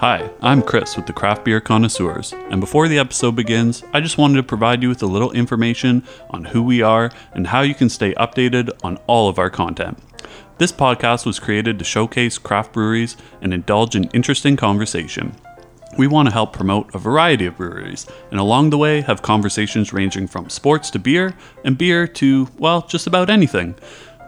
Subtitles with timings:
[0.00, 4.16] Hi, I'm Chris with the Craft Beer Connoisseurs, and before the episode begins, I just
[4.16, 7.74] wanted to provide you with a little information on who we are and how you
[7.74, 9.98] can stay updated on all of our content.
[10.56, 15.36] This podcast was created to showcase craft breweries and indulge in interesting conversation.
[15.98, 19.92] We want to help promote a variety of breweries, and along the way, have conversations
[19.92, 23.74] ranging from sports to beer, and beer to, well, just about anything.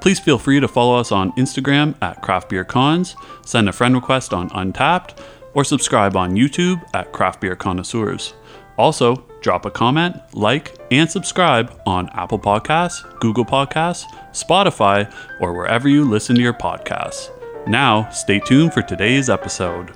[0.03, 3.17] Please feel free to follow us on Instagram at Craft Beer Conns,
[3.47, 5.17] send a friend request on Untappd,
[5.55, 8.35] or subscribe on YouTube at Craft Beer Connoisseurs.
[8.79, 15.89] Also, drop a comment, like, and subscribe on Apple Podcasts, Google Podcasts, Spotify, or wherever
[15.89, 17.31] you listen to your podcasts.
[17.67, 19.93] Now, stay tuned for today's episode.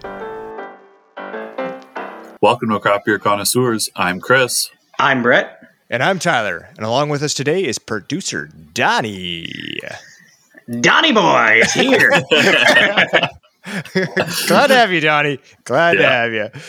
[2.43, 3.89] Welcome to Craft Beer Connoisseurs.
[3.97, 4.71] I'm Chris.
[4.99, 5.59] I'm Brett.
[5.89, 6.69] And I'm Tyler.
[6.77, 9.49] And along with us today is producer Donny.
[10.81, 12.11] Donny boy is here.
[14.47, 15.41] Glad to have you, Donny.
[15.65, 16.03] Glad yeah.
[16.03, 16.61] to have you.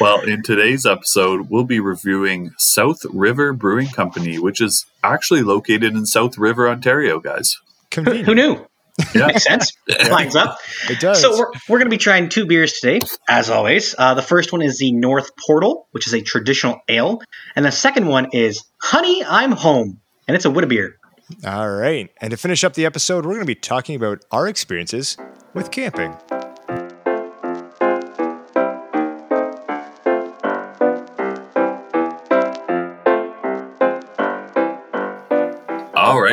[0.00, 5.94] Well, in today's episode, we'll be reviewing South River Brewing Company, which is actually located
[5.94, 7.56] in South River, Ontario, guys.
[7.90, 8.26] Convenient.
[8.26, 8.66] Who knew?
[9.14, 9.26] Yeah.
[9.26, 9.72] Makes sense.
[9.86, 10.58] It lines up.
[10.88, 11.20] It does.
[11.20, 13.94] So we're, we're going to be trying two beers today, as always.
[13.96, 17.20] Uh, the first one is the North Portal, which is a traditional ale.
[17.54, 20.00] And the second one is Honey, I'm Home.
[20.26, 20.96] And it's a Wit beer.
[21.44, 22.10] All right.
[22.20, 25.16] And to finish up the episode, we're going to be talking about our experiences
[25.54, 26.14] with camping.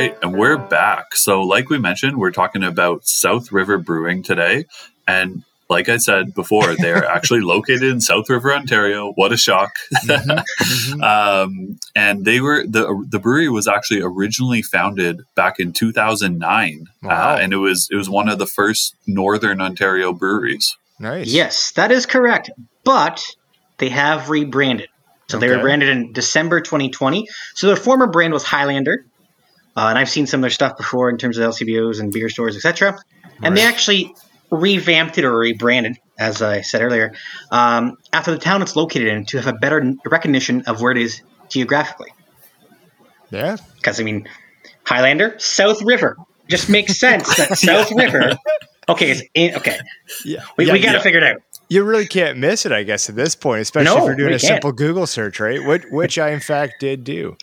[0.01, 1.15] Right, and we're back.
[1.15, 4.65] So, like we mentioned, we're talking about South River Brewing today.
[5.07, 9.11] And like I said before, they're actually located in South River, Ontario.
[9.13, 9.71] What a shock!
[9.93, 11.03] Mm-hmm, mm-hmm.
[11.03, 17.07] um, and they were the the brewery was actually originally founded back in 2009, uh,
[17.07, 17.33] wow.
[17.33, 20.75] uh, and it was it was one of the first Northern Ontario breweries.
[20.99, 21.27] Nice.
[21.27, 22.49] Yes, that is correct.
[22.83, 23.23] But
[23.77, 24.89] they have rebranded.
[25.29, 25.47] So okay.
[25.47, 27.27] they were branded in December 2020.
[27.55, 29.05] So their former brand was Highlander.
[29.75, 32.29] Uh, and I've seen some of their stuff before in terms of LCBOs and beer
[32.29, 32.97] stores, etc.
[33.37, 33.55] And right.
[33.55, 34.15] they actually
[34.51, 37.13] revamped it or rebranded, as I said earlier,
[37.51, 40.97] um, after the town it's located in to have a better recognition of where it
[40.97, 42.13] is geographically.
[43.29, 43.55] Yeah.
[43.77, 44.27] Because, I mean,
[44.85, 46.17] Highlander, South River.
[46.49, 48.37] Just makes sense that South River.
[48.89, 49.79] Okay, it's in, okay.
[50.25, 50.43] Yeah.
[50.57, 51.03] We, yeah, we got to yeah.
[51.03, 51.41] figure it out.
[51.71, 54.33] You really can't miss it, I guess, at this point, especially no, if you're doing
[54.33, 54.41] a can't.
[54.41, 55.65] simple Google search, right?
[55.65, 57.37] Which, which I in fact did do.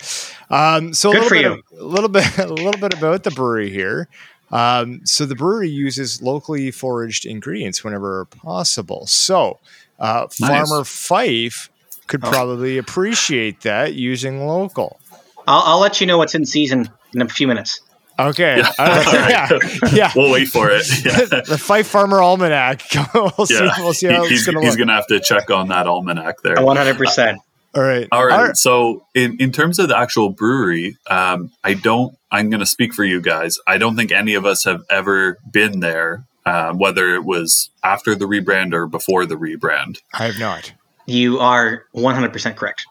[0.51, 3.71] Um, so Good a little bit, a little bit, a little bit about the brewery
[3.71, 4.07] here.
[4.51, 9.07] Um, so the brewery uses locally foraged ingredients whenever possible.
[9.07, 9.61] So
[9.99, 10.69] uh, nice.
[10.69, 11.71] Farmer Fife
[12.07, 12.31] could oh.
[12.31, 15.01] probably appreciate that using local.
[15.47, 17.81] I'll, I'll, let you know what's in season in a few minutes.
[18.19, 18.59] Okay.
[18.59, 18.73] Yeah.
[18.79, 19.59] Uh, yeah.
[19.93, 20.13] yeah.
[20.17, 20.87] We'll wait for it.
[21.05, 21.41] Yeah.
[21.47, 22.83] the Fife Farmer Almanac.
[23.15, 23.69] we'll see.
[23.79, 25.87] We'll see how he, he's, going to He's going to have to check on that
[25.87, 26.57] almanac there.
[26.57, 27.39] 100%.
[27.75, 28.09] All right.
[28.11, 28.57] All right.
[28.57, 32.93] So, in, in terms of the actual brewery, um, I don't, I'm going to speak
[32.93, 33.59] for you guys.
[33.67, 38.15] I don't think any of us have ever been there, uh, whether it was after
[38.15, 40.01] the rebrand or before the rebrand.
[40.13, 40.73] I have not.
[41.07, 42.87] You are 100% correct.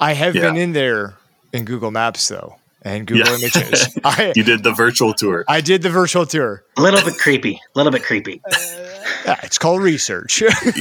[0.00, 0.42] I have yeah.
[0.42, 1.14] been in there
[1.52, 3.34] in Google Maps, though, and Google yeah.
[3.38, 3.98] Images.
[4.04, 5.44] I, you did the virtual tour.
[5.48, 6.64] I did the virtual tour.
[6.76, 7.54] A little bit creepy.
[7.54, 8.40] A little bit creepy.
[8.44, 8.56] Uh,
[9.26, 10.42] yeah, it's called research.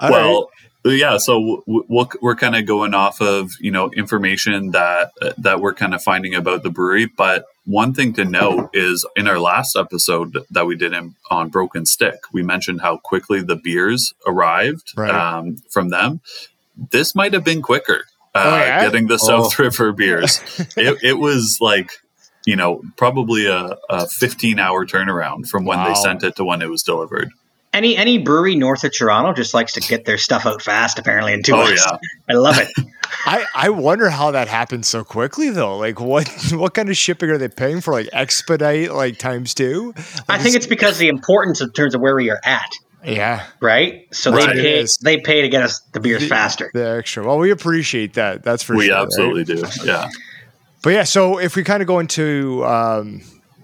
[0.00, 0.44] well, right
[0.84, 5.74] yeah so we'll, we're kind of going off of you know information that that we're
[5.74, 9.76] kind of finding about the brewery but one thing to note is in our last
[9.76, 14.92] episode that we did in, on broken stick we mentioned how quickly the beers arrived
[14.96, 15.10] right.
[15.10, 16.20] um, from them
[16.90, 18.04] this might have been quicker
[18.34, 18.84] uh, oh, yeah?
[18.84, 19.16] getting the oh.
[19.16, 20.40] south river beers
[20.76, 21.92] it, it was like
[22.46, 25.88] you know probably a, a 15 hour turnaround from when wow.
[25.88, 27.30] they sent it to when it was delivered
[27.74, 30.98] any any brewery north of Toronto just likes to get their stuff out fast.
[30.98, 31.84] Apparently, in two oh, weeks.
[31.84, 31.98] Yeah.
[32.30, 32.68] I love it.
[33.26, 35.76] I, I wonder how that happened so quickly though.
[35.76, 37.92] Like what what kind of shipping are they paying for?
[37.92, 39.92] Like expedite like times two?
[39.96, 42.70] Like, I think it's because the importance in terms of where we are at.
[43.04, 43.46] Yeah.
[43.60, 44.06] Right.
[44.14, 44.54] So right.
[44.54, 46.70] they pay they pay to get us the beers the, faster.
[46.72, 47.24] The extra.
[47.24, 48.42] Well, we appreciate that.
[48.42, 48.96] That's for we sure.
[48.96, 49.72] We absolutely right?
[49.72, 49.86] do.
[49.86, 50.08] Yeah.
[50.82, 53.22] But yeah, so if we kind of go into um,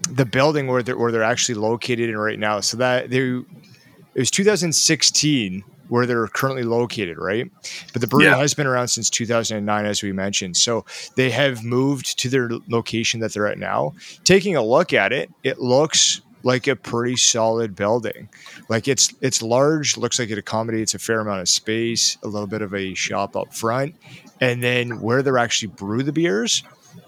[0.09, 4.19] the building where they're where they're actually located in right now, so that they it
[4.19, 7.51] was 2016 where they're currently located, right?
[7.91, 8.37] But the brewery yeah.
[8.37, 10.55] has been around since 2009, as we mentioned.
[10.55, 10.85] So
[11.17, 13.93] they have moved to their location that they're at now.
[14.23, 18.29] Taking a look at it, it looks like a pretty solid building.
[18.69, 22.47] Like it's it's large, looks like it accommodates a fair amount of space, a little
[22.47, 23.95] bit of a shop up front,
[24.39, 26.63] and then where they're actually brew the beers,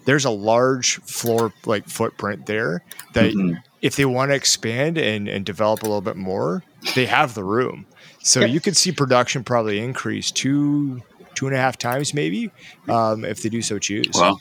[0.06, 2.84] there's a large floor like footprint there
[3.14, 3.34] that.
[3.34, 6.64] Mm-hmm if they want to expand and, and develop a little bit more,
[6.96, 7.86] they have the room.
[8.20, 8.50] So Yep.
[8.52, 11.04] you could see production probably increase two
[11.36, 12.50] two and a half times maybe
[12.88, 14.12] um, if they do so choose.
[14.14, 14.38] Wow.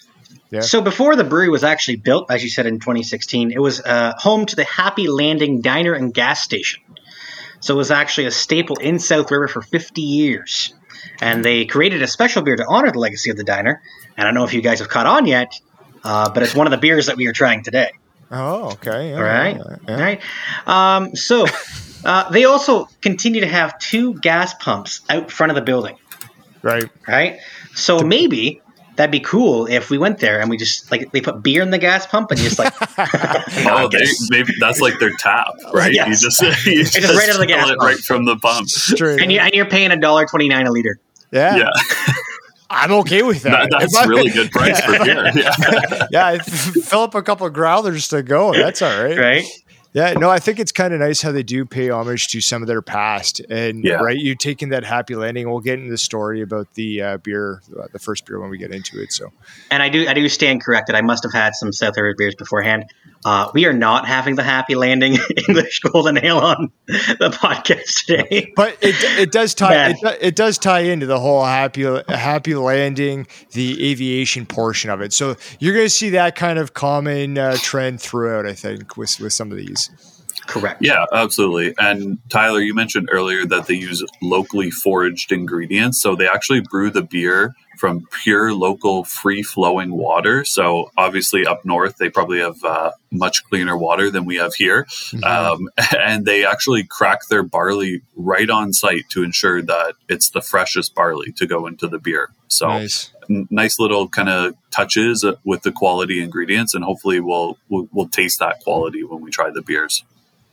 [0.53, 0.61] Yeah.
[0.61, 4.13] So before the brewery was actually built, as you said in 2016, it was uh,
[4.19, 6.83] home to the Happy Landing Diner and Gas Station.
[7.61, 10.75] So it was actually a staple in South River for 50 years.
[11.23, 13.81] And they created a special beer to honor the legacy of the diner.
[14.17, 15.59] And I don't know if you guys have caught on yet,
[16.05, 17.93] uh, but it's one of the beers that we are trying today.
[18.31, 19.11] Oh, okay.
[19.11, 19.57] Yeah, All right.
[19.57, 20.21] yeah, All right.
[20.67, 21.47] Um, so
[22.05, 25.97] uh, they also continue to have two gas pumps out front of the building.
[26.63, 26.91] Right.
[27.09, 27.41] right?
[27.75, 28.62] So maybe
[28.97, 31.71] that'd be cool if we went there and we just like they put beer in
[31.71, 32.73] the gas pump and you just like
[33.67, 35.93] Oh, they, maybe that's like their tap, right?
[35.93, 36.09] Yes.
[36.23, 37.81] You just, you just, just right out of the gas pump.
[37.81, 38.69] right from the pump.
[38.69, 39.21] Straight.
[39.23, 40.99] and you and you're paying a dollar twenty nine a liter.
[41.31, 41.57] yeah.
[41.57, 41.71] Yeah,
[42.71, 43.69] I'm okay with that.
[43.71, 45.31] that, that's If I- really good price for beer.
[45.35, 46.07] Yeah.
[46.11, 48.53] yeah, fill up a couple of growlers to go.
[48.55, 49.19] That's all right.
[49.19, 49.45] Right?
[49.95, 52.63] Yeah, no, I think it's kind of nice how they do pay homage to some
[52.63, 53.95] of their past, and Yeah.
[53.97, 55.51] right, you taking that happy landing.
[55.51, 58.57] We'll get into the story about the uh, beer, uh, the first beer when we
[58.57, 59.13] get into it.
[59.13, 59.33] So
[59.71, 60.95] And I do I do stand corrected.
[60.95, 62.87] I must have had some South River beers beforehand.
[63.25, 65.17] Uh, we are not having the happy landing
[65.49, 68.53] English golden ale on the podcast today.
[68.57, 73.27] but it, it does tie it, it does tie into the whole happy happy landing
[73.53, 75.13] the aviation portion of it.
[75.13, 79.19] So you're going to see that kind of common uh, trend throughout i think with
[79.21, 79.91] with some of these
[80.47, 80.83] Correct.
[80.83, 81.75] Yeah, absolutely.
[81.79, 86.01] And Tyler, you mentioned earlier that they use locally foraged ingredients.
[86.01, 90.45] So they actually brew the beer from pure local free flowing water.
[90.45, 94.87] So obviously up north, they probably have uh, much cleaner water than we have here.
[95.25, 95.69] Um,
[95.99, 100.95] and they actually crack their barley right on site to ensure that it's the freshest
[100.95, 102.31] barley to go into the beer.
[102.49, 106.75] So nice n- nice little kind of touches uh, with the quality ingredients.
[106.75, 110.05] And hopefully we'll, we'll, we'll taste that quality when we try the beers.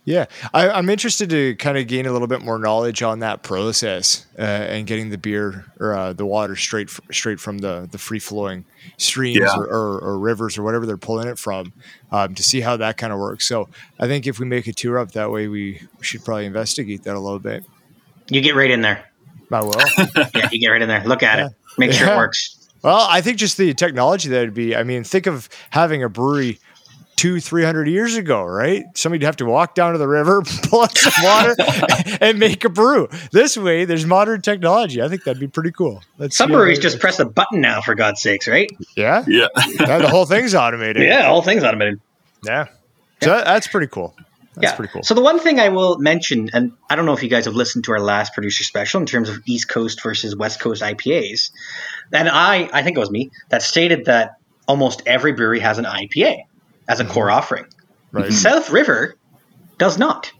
[0.04, 0.24] Yeah
[0.54, 4.26] I, i'm interested to kind of gain a little bit more knowledge on that process
[4.38, 7.98] uh, and getting the beer or uh, the water straight f- straight from the the
[7.98, 8.64] free flowing
[8.96, 9.54] streams Yeah.
[9.56, 11.72] or, or, or rivers or whatever they're pulling it from
[12.10, 13.68] um, to see how that kind of works so
[13.98, 17.14] i think if we make a tour up that way we should probably investigate that
[17.14, 17.64] a little bit
[18.30, 19.04] You get right in there.
[19.52, 19.74] i will
[20.34, 21.04] Yeah, you get right in there.
[21.04, 21.46] Look at Yeah.
[21.48, 21.52] it.
[21.78, 22.14] Make sure Yeah.
[22.14, 22.56] it works.
[22.82, 24.74] Well, I think just the technology that would be.
[24.74, 26.58] I mean, think of having a brewery
[27.20, 28.84] two, three hundred years ago, right?
[28.94, 31.54] Somebody'd have to walk down to the river, pull up some water,
[32.22, 33.08] and make a brew.
[33.30, 35.02] This way, there's modern technology.
[35.02, 36.02] I think that'd be pretty cool.
[36.16, 38.70] Let's Some see breweries how- just press a button now, for God's sakes, right?
[38.96, 39.48] yeah, Yeah.
[39.78, 41.02] yeah, the whole thing's automated.
[41.02, 42.00] Yeah, the whole thing's automated.
[42.42, 42.68] yeah.
[43.22, 44.16] So that- that's pretty cool.
[44.54, 44.76] That's yeah.
[44.76, 45.02] pretty cool.
[45.02, 47.54] So the one thing I will mention, and I don't know if you guys have
[47.54, 51.50] listened to our last producer special in terms of East Coast versus West Coast IPAs,
[52.12, 55.84] and I, I think it was me that stated that almost every brewery has an
[55.84, 56.44] IPA
[56.90, 57.38] as a core mm-hmm.
[57.38, 57.66] offering.
[58.12, 59.14] right, South River
[59.78, 60.30] does not.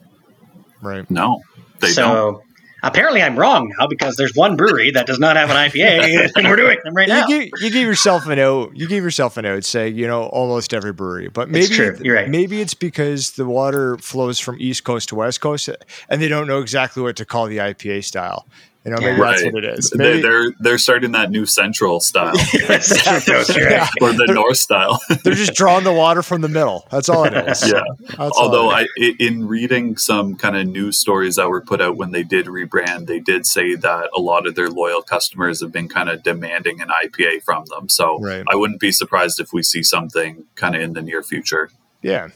[0.82, 1.08] right.
[1.11, 1.41] No,
[1.79, 2.43] they so don't.
[2.82, 6.49] apparently I'm wrong now because there's one brewery that does not have an IPA, and
[6.49, 7.29] we're doing them right now.
[7.29, 8.76] You give, you give yourself an out.
[8.76, 9.64] You give yourself an out.
[9.64, 11.97] Say you know almost every brewery, but maybe It's true.
[12.02, 12.29] You're right.
[12.29, 15.70] Maybe it's because the water flows from East Coast to West Coast,
[16.08, 18.44] and they don't know exactly what to call the IPA style.
[18.85, 19.25] You know, maybe Yeah.
[19.31, 19.53] that's Right.
[19.53, 19.91] what it is.
[19.91, 23.73] They, Maybe, they're they're starting that new central style South Coast, you're right.
[23.73, 23.88] Yeah.
[24.00, 24.99] or the north style.
[25.23, 26.87] they're just drawing the water from the middle.
[26.91, 27.71] That's all it is.
[27.71, 27.82] yeah.
[28.17, 28.88] That's Although it is.
[28.99, 32.23] I, i- in reading some kind of news stories that were put out when they
[32.23, 36.09] did rebrand, they did say that a lot of their loyal customers have been kind
[36.09, 37.88] of demanding an IPA from them.
[37.90, 38.45] So Right.
[38.50, 41.71] I wouldn't be surprised if we see something kind of in the near future.
[42.02, 42.28] Yeah.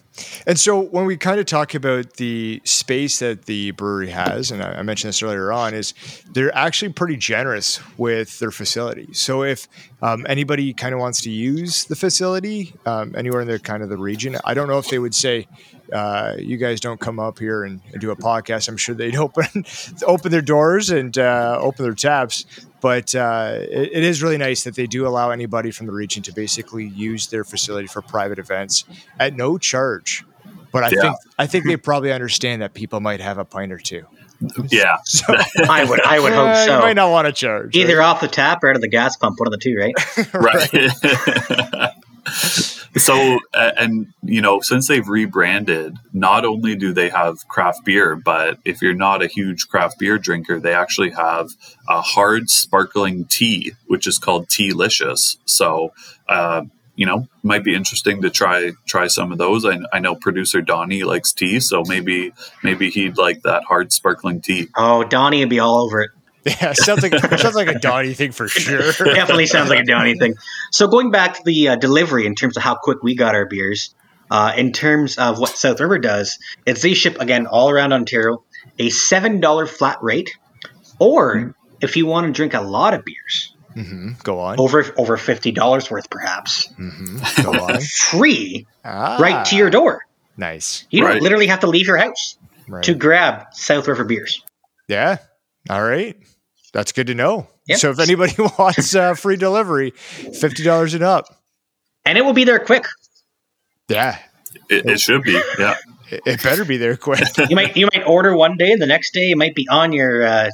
[0.46, 4.62] And so when we kind of talk about the space that the brewery has, and
[4.62, 5.94] I, mentioned this earlier on, is
[6.30, 9.08] they're actually pretty generous with their facility.
[9.12, 9.66] So if
[10.02, 13.88] um, anybody kind of wants to use the facility um, anywhere in the kind of
[13.88, 15.48] the region, I don't know if they would say,
[15.92, 18.68] uh, you guys don't come up here and, and do a podcast.
[18.68, 19.64] I'm sure they'd open
[20.06, 22.46] open their doors and uh, open their taps.
[22.84, 26.22] But uh, it, it is really nice that they do allow anybody from the region
[26.24, 28.84] to basically use their facility for private events
[29.18, 30.22] at no charge.
[30.70, 31.00] But I Yeah.
[31.00, 34.02] think I think they probably understand that people might have a pint or two.
[34.68, 34.96] Yeah.
[35.06, 35.34] So
[35.70, 36.80] I would, I would uh, hope You so.
[36.80, 37.74] might not want to charge.
[37.74, 38.04] Either right?
[38.04, 39.94] off the tap or out of the gas pump, one of the two, right?
[40.34, 41.90] right
[42.96, 48.58] so and you know since they've rebranded not only do they have craft beer but
[48.64, 51.50] if you're not a huge craft beer drinker they actually have
[51.88, 55.36] a hard sparkling tea which is called tealicious.
[55.44, 55.92] So
[56.28, 56.62] uh,
[56.96, 59.64] you know might be interesting to try try some of those.
[59.64, 62.32] I, I know producer donny likes tea so maybe
[62.62, 64.68] maybe he'd like that hard sparkling tea.
[64.76, 66.10] Oh, Donny would be all over it.
[66.60, 68.92] Yeah, sounds like sounds like a Donny thing for sure.
[69.14, 70.34] Definitely sounds like a Donny thing.
[70.72, 73.46] So going back to the uh, delivery in terms of how quick we got our
[73.46, 73.94] beers,
[74.30, 76.36] Uh, in terms of what South River does,
[76.66, 78.44] it's they ship again all around Ontario,
[78.78, 80.30] a seven dollar flat rate,
[80.98, 84.58] or if you want to drink a lot of beers, hmm Go on.
[84.58, 87.80] over over fifty dollars worth perhaps, hmm Go on.
[87.80, 90.00] free Ah, right to your door.
[90.36, 90.84] Nice.
[90.90, 91.22] You don't Right.
[91.22, 92.36] literally have to leave your house
[92.68, 92.84] Right.
[92.84, 94.42] to grab South River beers.
[94.88, 95.18] Yeah.
[95.70, 96.16] All right.
[96.74, 97.46] That's good to know.
[97.68, 97.78] Yep.
[97.78, 101.24] So if anybody wants uh, free delivery, fifty dollars and up.
[102.04, 102.84] And it will be there quick.
[103.88, 104.18] Yeah,
[104.68, 105.40] It, it should be.
[105.58, 105.76] Yeah.
[106.10, 107.22] it, it better be there quick.
[107.48, 109.92] You might you might order one day, and the next day it might be on
[109.92, 110.50] your uh,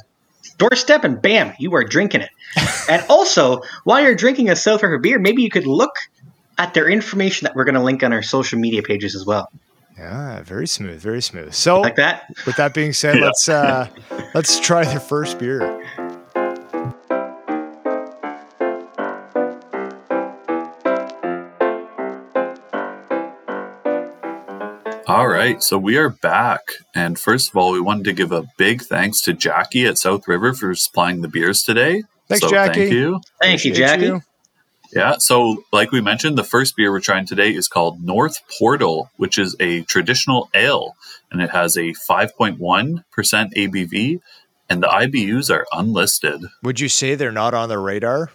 [0.57, 2.29] doorstep, and bam, you are drinking it.
[2.89, 5.95] and also, while you're drinking a South River beer, maybe you could look
[6.59, 9.49] at their information that we're going to link on our social media pages as well,
[9.97, 11.53] yeah, very smooth, very smooth.
[11.53, 12.25] So like that.
[12.45, 13.25] with that being said, Yeah.
[13.25, 13.87] let's uh,
[14.35, 15.83] let's try their first beer.
[25.21, 26.61] All right, so we are back.
[26.95, 30.27] And first of all, we wanted to give a big thanks to Jackie at South
[30.27, 32.01] River for supplying the beers today.
[32.27, 32.79] Thanks, so Jackie.
[32.79, 33.21] Thank you.
[33.39, 34.05] Thank you, Jackie.
[34.05, 34.21] you.
[34.91, 39.11] Yeah, so like we mentioned, the first beer we're trying today is called North Portal,
[39.17, 40.95] which is a traditional ale,
[41.31, 44.21] and it has a 5.1% ABV,
[44.71, 46.41] and the IBUs are unlisted.
[46.63, 48.31] Would you say they're not on the radar?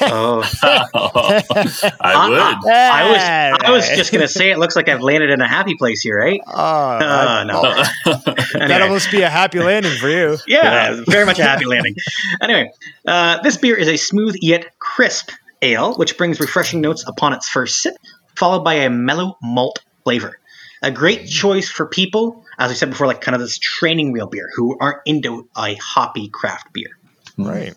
[0.00, 2.70] Oh, I would.
[2.70, 5.48] I was I was just going to say it looks like I've landed in a
[5.48, 6.40] happy place here, right?
[6.46, 8.12] Oh, Uh, no.
[8.58, 10.36] that'd almost be a happy landing for you.
[10.46, 11.96] Yeah, very much a happy landing.
[12.40, 12.70] Anyway,
[13.06, 15.30] uh, this beer is a smooth yet crisp
[15.62, 17.94] ale, which brings refreshing notes upon its first sip,
[18.36, 20.38] followed by a mellow malt flavor.
[20.82, 24.28] A great choice for people, as we said before, like kind of this training wheel
[24.28, 26.90] beer who aren't into a hoppy craft beer.
[27.36, 27.74] Right.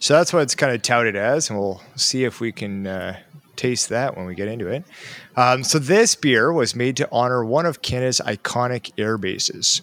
[0.00, 3.18] So that's what it's kind of touted as, and we'll see if we can uh,
[3.56, 4.84] taste that when we get into it.
[5.36, 9.82] Um, so this beer was made to honor one of Canada's iconic air bases.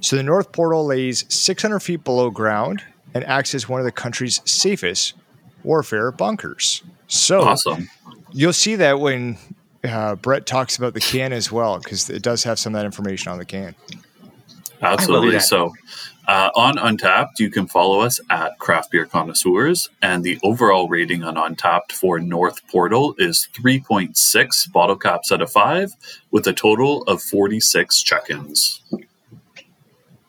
[0.00, 2.82] So the North Portal lays 600 feet below ground
[3.14, 5.14] and acts as one of the country's safest
[5.62, 6.82] warfare bunkers.
[7.06, 7.88] So Awesome.
[8.32, 9.38] you'll see that when
[9.84, 12.86] uh, Brett talks about the can as well, because it does have some of that
[12.86, 13.74] information on the can.
[14.82, 15.38] Absolutely.
[15.40, 15.72] So,
[16.26, 21.22] uh, on Untappd, you can follow us at Craft Beer Connoisseurs, and the overall rating
[21.22, 25.92] on Untappd for North Portal is 3.6 bottle caps out of 5,
[26.30, 28.80] with a total of 46 check ins.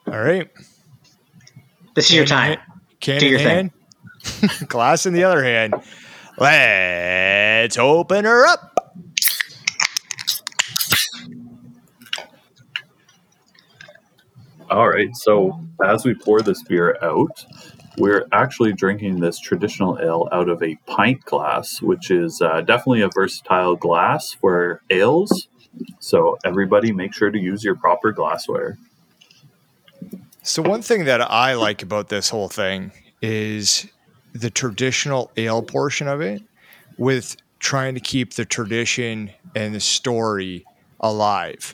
[0.07, 0.49] All right.
[1.95, 2.59] This is your time.
[2.99, 3.71] Can Do your hand,
[4.67, 5.75] glass in the other hand.
[6.37, 8.74] Let's open her up.
[14.69, 15.15] All right.
[15.15, 17.45] So, as we pour this beer out,
[17.97, 23.01] we're actually drinking this traditional ale out of a pint glass, which is uh, definitely
[23.01, 25.47] a versatile glass for ales.
[25.99, 28.77] So, everybody make sure to use your proper glassware.
[30.47, 33.87] So one thing that I like about this whole thing is
[34.33, 36.43] the traditional ale portion of it
[36.99, 40.63] with trying to keep the tradition and the story
[40.99, 41.73] alive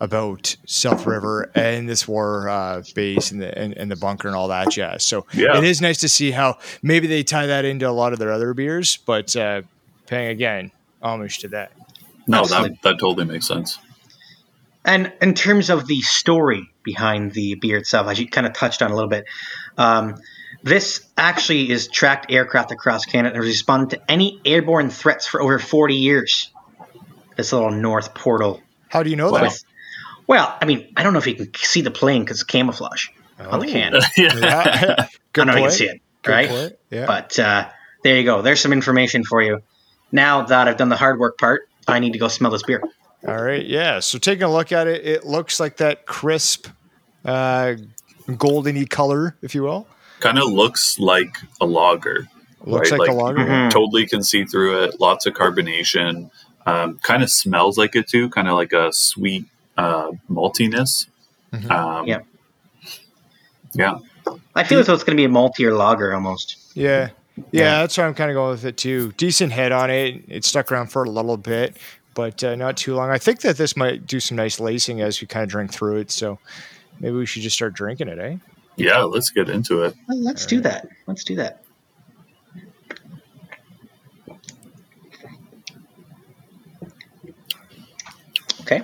[0.00, 4.36] about South River and this war uh, base and the and, and the bunker and
[4.36, 5.04] all that jazz.
[5.04, 5.58] So Yeah.
[5.58, 8.32] it is nice to see how maybe they tie that into a lot of their
[8.32, 9.62] other beers, but uh,
[10.06, 11.72] paying again homage to that.
[12.26, 12.70] No, Absolutely.
[12.70, 13.78] that, that totally makes sense.
[14.84, 18.80] And in terms of the story behind the beer itself, as you kind of touched
[18.80, 19.24] on a little bit,
[19.76, 20.16] um,
[20.62, 25.42] this actually is tracked aircraft across Canada and has responded to any airborne threats for
[25.42, 26.50] over 40 years.
[27.36, 28.60] This little North Portal.
[28.88, 29.40] How do you know Wow.
[29.42, 29.58] that?
[30.30, 33.08] Well, I mean, I don't know if you can see the plane because it's camouflage
[33.40, 33.68] on the Oh.
[33.68, 33.94] can.
[34.16, 34.36] yeah.
[34.38, 34.94] Yeah.
[35.08, 36.48] I don't know if you can see it, Good right?
[36.48, 36.72] point.
[36.88, 37.06] Yeah.
[37.06, 37.68] But uh,
[38.04, 38.40] there you go.
[38.40, 39.60] There's some information for you.
[40.12, 42.80] Now that I've done the hard work part, I need to go smell this beer.
[43.26, 43.98] All right, yeah.
[43.98, 46.68] So taking a look at it, it looks like that crisp,
[47.24, 47.74] uh,
[48.28, 49.88] goldeny color, if you will.
[50.20, 52.28] kind of looks like a lager.
[52.64, 53.00] Looks right?
[53.00, 53.40] like, a lager.
[53.40, 53.66] yeah.
[53.66, 53.70] Mhm.
[53.72, 55.00] Totally can see through it.
[55.00, 56.30] Lots of carbonation.
[56.66, 58.28] Um, kind of smells like it too.
[58.30, 59.46] Kind of like a sweet
[59.80, 61.06] uh, maltiness.
[61.52, 61.70] Mhm.
[61.70, 62.26] Um, Yep.
[63.72, 63.98] Yeah.
[64.54, 66.56] I feel as though it's going to be a multi or lager almost.
[66.74, 67.10] Yeah.
[67.52, 69.12] Yeah, that's why I'm kind of going with it too.
[69.12, 70.22] Decent head on it.
[70.28, 71.76] It stuck around for a little bit,
[72.14, 73.08] but uh, not too long.
[73.10, 75.96] I think that this might do some nice lacing as we kind of drink through
[75.98, 76.10] it.
[76.10, 76.38] So
[76.98, 78.36] maybe we should just start drinking it, eh?
[78.76, 78.98] Yeah.
[79.02, 79.94] Let's get into it.
[80.08, 80.88] Well, let's do that.
[81.06, 81.62] Let's do that.
[88.62, 88.82] Okay.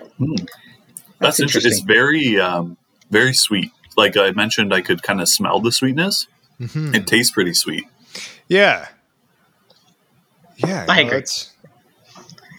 [1.26, 1.72] That's, That's interesting.
[1.72, 2.76] It's very, um,
[3.10, 3.72] very sweet.
[3.96, 6.26] Like I mentioned, I could kind of smell the sweetness.
[6.60, 6.94] Mm-hmm.
[6.94, 7.84] It tastes pretty sweet.
[8.48, 8.88] Yeah.
[10.56, 10.86] Yeah.
[10.88, 11.10] I no, agree.
[11.18, 11.52] that's-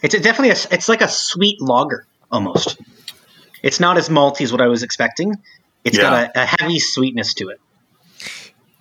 [0.02, 0.74] It's a, definitely a.
[0.74, 2.78] It's like a sweet lager almost.
[3.62, 5.34] It's not as malty as what I was expecting.
[5.84, 6.02] It's Yeah.
[6.02, 7.60] got a, a heavy sweetness to it.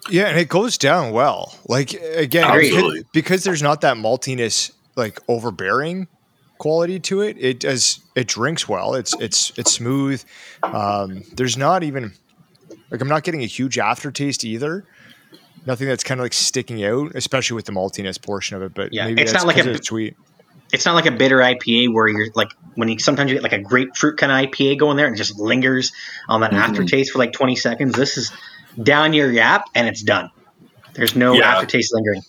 [0.09, 1.53] Yeah, and it goes down well.
[1.67, 6.07] Like again, because, because there's not that maltiness, like overbearing
[6.57, 7.37] quality to it.
[7.39, 7.99] It does.
[8.15, 8.95] It drinks well.
[8.95, 10.23] It's it's it's smooth.
[10.63, 12.13] Um, there's not even
[12.91, 14.85] like I'm not getting a huge aftertaste either.
[15.65, 18.73] Nothing that's kind of like sticking out, especially with the maltiness portion of it.
[18.73, 20.15] But Yeah, maybe it's that's not like 'cause a- it's sweet.
[20.73, 23.53] It's not like a bitter IPA where you're like when you sometimes you get like
[23.53, 25.91] a grapefruit kind of IPA going there and it just lingers
[26.27, 26.57] on that Mhm.
[26.59, 27.95] aftertaste for like 20 seconds.
[27.95, 28.31] This is
[28.81, 30.29] down your yap and it's done.
[30.93, 31.53] There's no Yeah.
[31.55, 32.21] aftertaste lingering.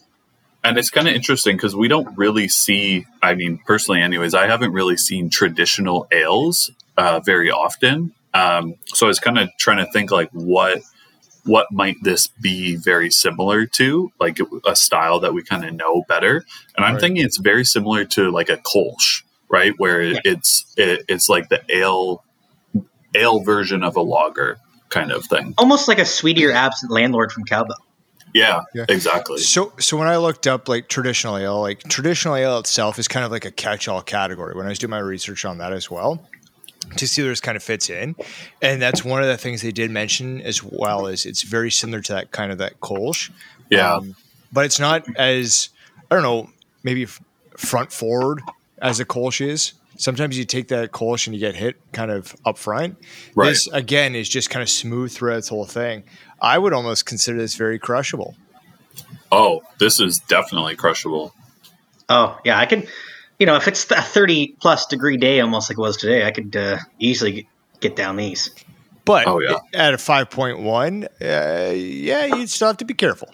[0.65, 4.47] And it's kind of interesting because we don't really see, I mean, personally, anyways, I
[4.47, 8.13] haven't really seen traditional ales uh, very often.
[8.35, 10.81] Um, so I was kind of trying to think like what
[11.45, 16.03] what might this be very similar to, like a style that we kind of know
[16.07, 16.45] better.
[16.77, 17.01] And I'm Right.
[17.01, 19.73] thinking it's very similar to like a Kolsch, right?
[19.79, 20.21] Where Yeah.
[20.25, 22.23] it's it, it's like the ale
[23.15, 24.59] ale version of a lager
[24.91, 25.55] kind of thing.
[25.57, 27.77] Almost like a sweeter absent landlord from Cowbell.
[28.35, 28.85] Yeah, Yeah.
[28.89, 29.39] exactly.
[29.39, 33.25] So, so when I looked up like traditional ale, like traditional ale itself is kind
[33.25, 34.55] of like a catch-all category.
[34.55, 36.23] When I was doing my research on that as well,
[36.97, 38.15] to see where this kind of fits in,
[38.63, 41.07] and that's one of the things they did mention as well.
[41.07, 43.31] Is it's very similar to that kind of that Kolsch,
[43.71, 43.95] Yeah.
[43.97, 44.15] um,
[44.53, 45.69] but it's not as
[46.11, 46.51] I don't know,
[46.83, 47.07] maybe
[47.57, 48.43] front forward
[48.81, 49.73] as a Kolsch is.
[49.99, 52.97] Sometimes you take that Kolsch and you get hit kind of up front.
[53.35, 53.51] Right.
[53.51, 56.05] This again is just kind of smooth throughout the whole thing.
[56.41, 58.35] I would almost consider this very crushable.
[59.31, 61.35] Oh, this is definitely crushable.
[62.09, 62.89] Oh, yeah, I could,
[63.39, 66.31] you know, if it's a 30 plus degree day, almost like it was today, I
[66.31, 67.47] could uh, easily get,
[67.81, 68.51] get down these.
[69.05, 69.59] But Oh, yeah.
[69.75, 73.29] at a 5.1, uh, yeah, you'd still have to be careful,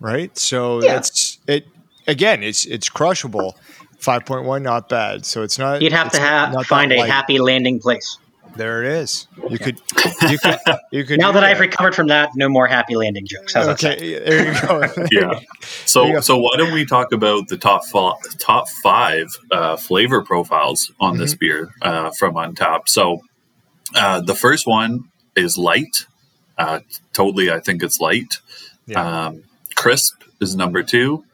[0.00, 0.36] right?
[0.38, 0.94] So Yeah.
[0.94, 1.66] that's it.
[2.06, 3.56] Again, it's it's crushable.
[4.00, 5.24] 5.1, not bad.
[5.26, 5.82] So it's not.
[5.82, 7.10] You'd have to not ha- that find a light.
[7.10, 8.18] happy landing place.
[8.56, 9.28] There it is.
[9.48, 9.80] You could.
[10.28, 10.58] You could.
[10.90, 11.18] You could.
[11.20, 13.54] Now do that I've recovered from that, no more happy landing jokes.
[13.54, 13.68] How's?
[13.68, 14.82] Okay, there you go.
[15.12, 15.38] Yeah.
[15.86, 16.20] So go.
[16.20, 21.16] so why don't we talk about the top fi- top five uh, flavor profiles on
[21.16, 21.38] this Mm-hmm.
[21.38, 22.88] beer uh, from Untappd?
[22.88, 23.20] So
[23.94, 25.04] uh, the first one
[25.36, 26.06] is light.
[26.58, 26.80] Uh,
[27.12, 28.40] totally, I think it's light.
[28.86, 29.26] Yeah.
[29.26, 29.44] Um,
[29.76, 31.24] crisp is number two.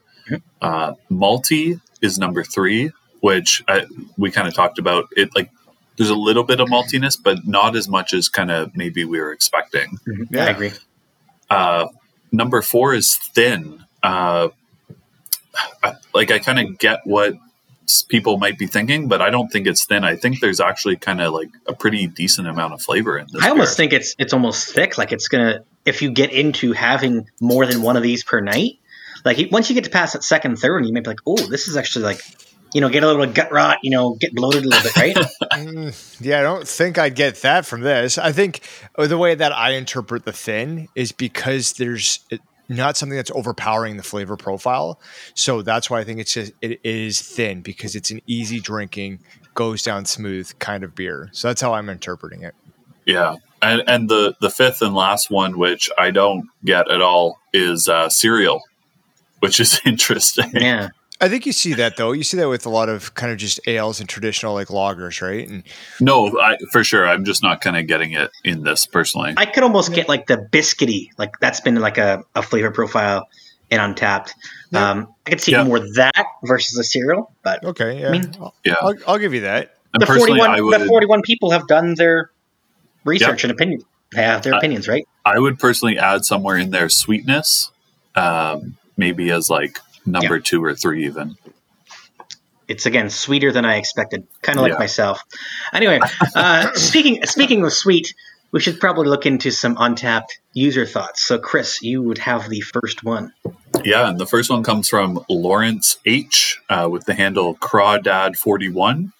[0.61, 3.85] Uh, malty is number three, which I,
[4.17, 5.09] we kind of talked about.
[5.15, 5.49] It like
[5.97, 9.19] there's a little bit of maltiness, but not as much as kind of maybe we
[9.19, 9.97] were expecting.
[10.29, 10.71] Yeah, I agree.
[11.49, 11.87] Uh,
[12.31, 13.83] number four is thin.
[14.03, 14.49] Uh,
[15.83, 17.35] I, like I kind of get what
[18.09, 20.03] people might be thinking, but I don't think it's thin.
[20.03, 23.43] I think there's actually kind of like a pretty decent amount of flavor in this.
[23.43, 23.89] I almost beer.
[23.89, 24.97] think it's it's almost thick.
[24.97, 28.79] Like it's gonna if you get into having more than one of these per night.
[29.25, 31.67] Like once you get to pass that second, third, you may be like, oh, this
[31.67, 32.21] is actually like,
[32.73, 33.79] you know, get a little gut rot.
[33.83, 35.17] You know, get bloated a little bit, right?
[35.57, 38.19] Mm, yeah, I don't think I'd get that from this.
[38.19, 38.61] I think
[38.95, 42.19] uh, the way that I interpret the thin is because there's
[42.69, 44.99] not something that's overpowering the flavor profile.
[45.33, 49.19] So that's why I think it's just it is thin because it's an easy drinking,
[49.53, 51.29] goes down smooth kind of beer.
[51.31, 52.55] So that's how I'm interpreting it.
[53.05, 57.39] Yeah, and and the the fifth and last one, which I don't get at all,
[57.53, 58.61] is uh, cereal,
[59.39, 60.49] which is interesting.
[60.53, 60.89] yeah.
[61.19, 62.11] I think you see that though.
[62.11, 65.19] You see that with a lot of kind of just ales and traditional like lagers,
[65.19, 65.47] right?
[65.49, 65.63] And
[65.99, 67.07] No, I, for sure.
[67.07, 69.33] I'm just not kind of getting it in this personally.
[69.35, 73.27] I could almost get like the biscuity, like that's been like a, a flavor profile
[73.71, 74.29] in Untappd.
[74.69, 74.91] Yeah.
[74.91, 75.63] Um, I could see Yeah.
[75.63, 78.75] more that versus the cereal, but okay, yeah, I'll, Yeah.
[78.79, 79.73] I'll, I'll give you that.
[79.95, 82.29] And the personally, I 41, would the 41 people have done their
[83.05, 83.81] research and opinion.
[84.13, 85.07] They have their Uh, opinions, right?
[85.25, 87.71] I would personally add somewhere in there sweetness,
[88.15, 91.37] um, maybe as like number two or three even.
[92.67, 94.79] It's again sweeter than I expected, kind of like Yeah.
[94.79, 95.23] myself.
[95.73, 95.99] Anyway,
[96.35, 98.13] uh, speaking speaking of sweet,
[98.51, 101.23] we should probably look into some untappd user thoughts.
[101.23, 103.31] So, Chris, you would have the first one.
[103.85, 109.11] Yeah, and the first one comes from Lawrence H uh, with the handle Crawdad41.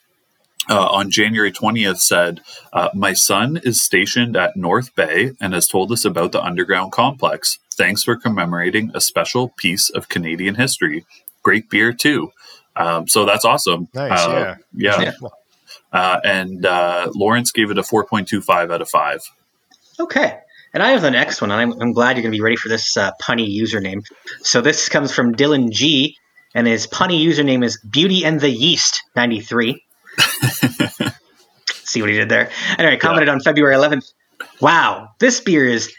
[0.70, 2.42] Uh, on January 20th, said,
[2.74, 6.92] uh, My son is stationed at North Bay and has told us about the underground
[6.92, 7.58] complex.
[7.78, 11.06] Thanks for commemorating a special piece of Canadian history.
[11.44, 12.32] Great beer, too.
[12.76, 13.88] Um, so that's awesome.
[13.94, 15.02] Nice, Uh, yeah.
[15.02, 15.12] Yeah.
[15.94, 19.22] Uh, and uh, Lawrence gave it a 4.25 out of 5.
[20.00, 20.40] Okay.
[20.74, 22.58] And I have the next one, and I'm, I'm glad you're going to be ready
[22.58, 24.04] for this uh, punny username.
[24.42, 26.18] So this comes from Dylan G,
[26.54, 29.84] and his punny username is Beauty and the Yeast 93.
[31.84, 32.52] See what he did there?
[32.78, 34.12] Anyway, commented on February 11th.
[34.62, 35.92] Wow, this beer is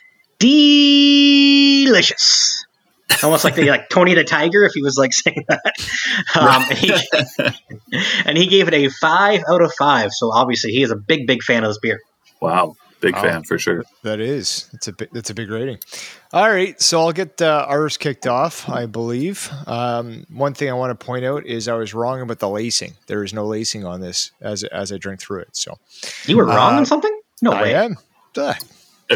[1.84, 2.64] delicious.
[3.22, 5.62] almost like the like Tony the Tiger if he was like saying that.
[6.36, 6.92] Um, and, he,
[8.26, 10.10] and he gave it a five out of five.
[10.12, 12.00] So obviously he is a big, big fan of this beer.
[12.40, 12.76] Wow.
[13.00, 13.22] Big Wow.
[13.22, 13.84] fan for sure.
[14.02, 14.68] That is.
[14.72, 15.78] It's a big, that's a big rating.
[16.32, 18.68] All right, so I'll get uh, ours kicked off.
[18.68, 19.48] I believe.
[19.68, 22.94] Um, one thing I want to point out is I was wrong about the lacing.
[23.06, 25.50] There is no lacing on this as as I drink through it.
[25.56, 25.78] So
[26.26, 27.20] You were wrong Uh, on something?
[27.40, 27.74] No I way.
[27.76, 27.98] am.
[28.34, 28.54] Duh.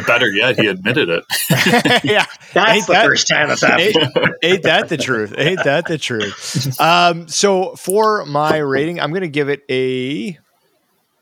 [0.07, 1.25] Better yet, he admitted it.
[2.05, 2.25] yeah,
[2.55, 3.95] That's Ain't the that- first time that's happened.
[3.97, 5.35] ain't, ain't that the truth?
[5.37, 6.81] Ain't that the truth?
[6.81, 10.39] Um, so for my rating, I'm going to give it a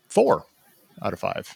[0.09, 0.45] four
[1.03, 1.53] out of five.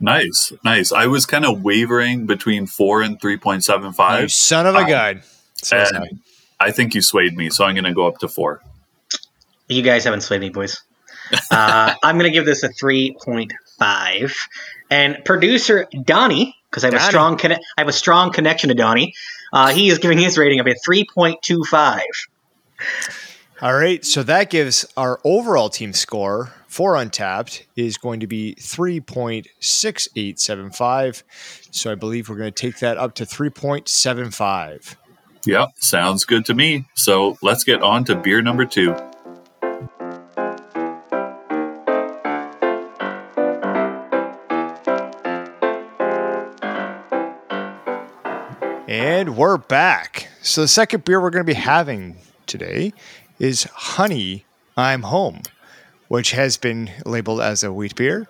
[0.00, 0.92] Nice, nice.
[0.92, 4.22] I was kind of wavering between four and three point seven five.
[4.22, 5.22] You son of a Um, gun.
[5.54, 6.08] Says I.
[6.60, 8.62] I think you swayed me, so I'm going to go up to four.
[9.68, 10.80] You guys haven't swayed me, boys.
[11.50, 14.36] Uh, I'm going to give this a 3.5.
[14.90, 18.74] And producer Donny, because I have a strong conne- I have a strong connection to
[18.74, 19.14] Donny.
[19.52, 22.00] Uh, he is giving his rating of a 3.25.
[23.62, 28.56] All right, so that gives our overall team score for Untappd is going to be
[28.56, 31.22] 3.6875.
[31.70, 34.96] So I believe we're going to take that up to 3.75.
[35.46, 36.86] Yep, sounds good to me.
[36.94, 38.96] So let's get on to beer number two.
[48.96, 50.28] And we're back.
[50.40, 52.92] So the second beer we're going to be having today
[53.40, 54.44] is Honey
[54.76, 55.42] I'm Home,
[56.06, 58.28] which has been labeled as a wheat beer.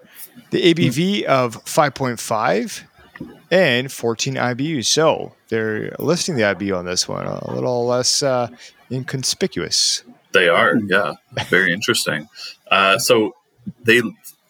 [0.53, 2.83] The ABV of 5.5
[3.50, 4.87] and 14 IBUs.
[4.87, 8.48] So they're listing the IBU on this one a little less uh,
[8.90, 10.03] inconspicuous.
[10.33, 11.12] They are, yeah,
[11.50, 12.27] very interesting.
[12.70, 13.37] Uh, so
[13.83, 14.00] they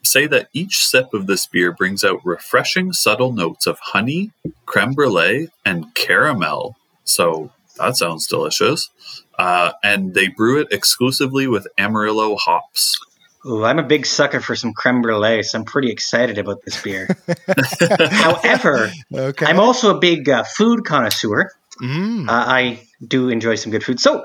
[0.04, 4.30] say that each sip of this beer brings out refreshing, subtle notes of honey,
[4.66, 6.76] creme brulee, and caramel.
[7.04, 8.90] So that sounds delicious.
[9.38, 12.98] Uh, and they brew it exclusively with Amarillo hops.
[13.46, 16.80] Ooh, I'm a big sucker for some creme brulee, so I'm pretty excited about this
[16.82, 17.08] beer.
[18.10, 19.46] However, Okay.
[19.46, 21.50] I'm also a big uh, food connoisseur.
[21.82, 22.28] Mm.
[22.28, 24.00] Uh, I do enjoy some good food.
[24.00, 24.24] So,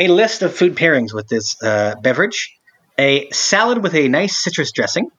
[0.00, 2.56] a list of food pairings with this uh, beverage
[2.98, 5.10] a salad with a nice citrus dressing,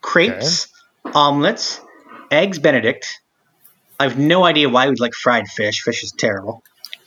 [0.00, 0.68] crepes,
[1.14, 1.80] omelets,
[2.30, 3.20] eggs Benedict.
[3.98, 5.82] I have no idea why we'd like fried fish.
[5.82, 6.62] Fish is terrible.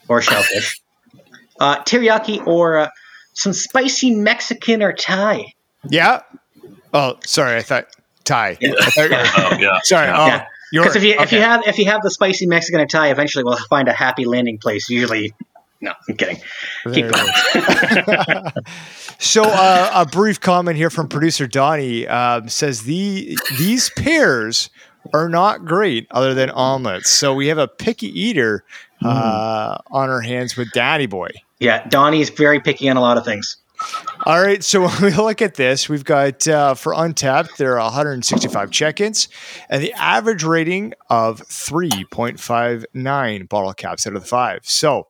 [0.08, 0.82] Or shellfish.
[1.60, 2.90] uh, teriyaki or uh,
[3.34, 5.54] some spicy Mexican or Thai.
[5.88, 6.22] Yeah.
[6.94, 7.58] Oh, sorry.
[7.58, 7.86] I thought
[8.24, 8.58] Thai.
[8.62, 9.80] I thought Oh, yeah.
[9.84, 10.08] sorry.
[10.08, 10.18] Yeah.
[10.20, 10.46] Oh, Yeah.
[10.72, 13.44] Because if you if you have if you have the spicy Mexican or Thai, eventually
[13.44, 14.88] we'll find a happy landing place.
[14.90, 15.34] Usually,
[15.82, 16.38] no, I'm kidding.
[16.92, 17.32] Keep going.
[19.18, 24.70] so uh, a brief comment here from producer Donny um, says the these pairs
[25.14, 27.10] are not great other than omelets.
[27.10, 28.64] So we have a picky eater
[29.04, 31.30] uh, on our hands with Daddy Boy.
[31.60, 33.58] Yeah, Donny's very picky on a lot of things.
[34.26, 37.84] All right, so when we look at this, we've got uh, for Untappd, there are
[37.84, 39.30] 165 check-ins,
[39.70, 44.62] and the average rating of 3.59 bottle caps out of the five.
[44.64, 45.08] So,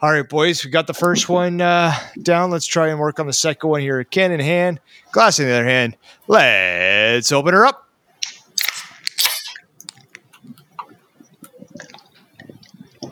[0.00, 2.50] all right, boys, we got the first one uh, down.
[2.50, 4.02] Let's try and work on the second one here.
[4.04, 4.80] Can in hand,
[5.12, 5.96] glass in the other hand.
[6.28, 7.89] Let's open her up.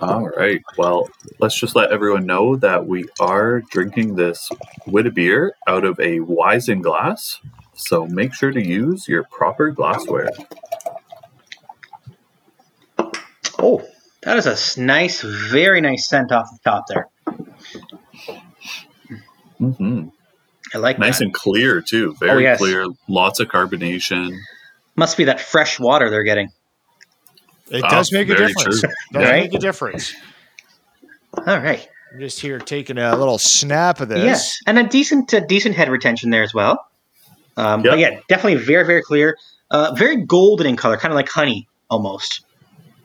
[0.01, 0.63] All right.
[0.77, 1.09] Well,
[1.41, 4.49] let's just let everyone know that we are drinking this
[4.87, 7.41] wit beer out of a Weizen glass.
[7.75, 10.31] So make sure to use your proper glassware.
[13.59, 13.85] Oh,
[14.23, 17.09] that is a nice, very nice scent off the top there.
[19.59, 20.09] hmm
[20.75, 21.25] I like Nice that.
[21.25, 22.15] and clear too.
[22.21, 22.59] Very Oh, yes.
[22.59, 22.87] clear.
[23.09, 24.37] Lots of carbonation.
[24.97, 26.51] Must be that fresh water they're getting.
[27.71, 28.81] It Oh, does make a difference.
[28.81, 28.91] true.
[29.13, 29.43] Does Right?
[29.45, 30.15] make a difference.
[31.35, 31.87] All right.
[32.13, 34.25] I'm just here taking a little snap of this.
[34.25, 36.87] Yes, and a decent, uh, decent head retention there as well.
[37.57, 39.37] Um, But yeah, definitely very, very clear.
[39.71, 42.41] Uh, very golden in color, kind of like honey almost.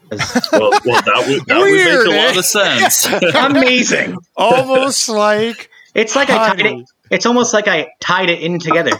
[0.51, 2.27] Well, well that would that Weird, would make a eh?
[2.27, 3.05] lot of sense.
[3.35, 4.17] amazing.
[4.37, 6.85] Almost like It's like I tied it.
[7.09, 8.91] It's almost like I tied it in together.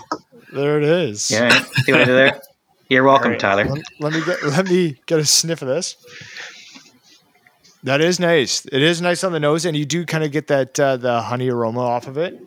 [0.51, 1.29] There it is.
[1.31, 2.41] Yeah, see what I did there?
[2.89, 3.65] You're welcome, All right, Tyler.
[3.65, 5.95] Let, let me get let me get a sniff of this.
[7.83, 8.65] That is nice.
[8.65, 11.21] It is nice on the nose, and you do kind of get that uh, the
[11.21, 12.39] honey aroma off of it.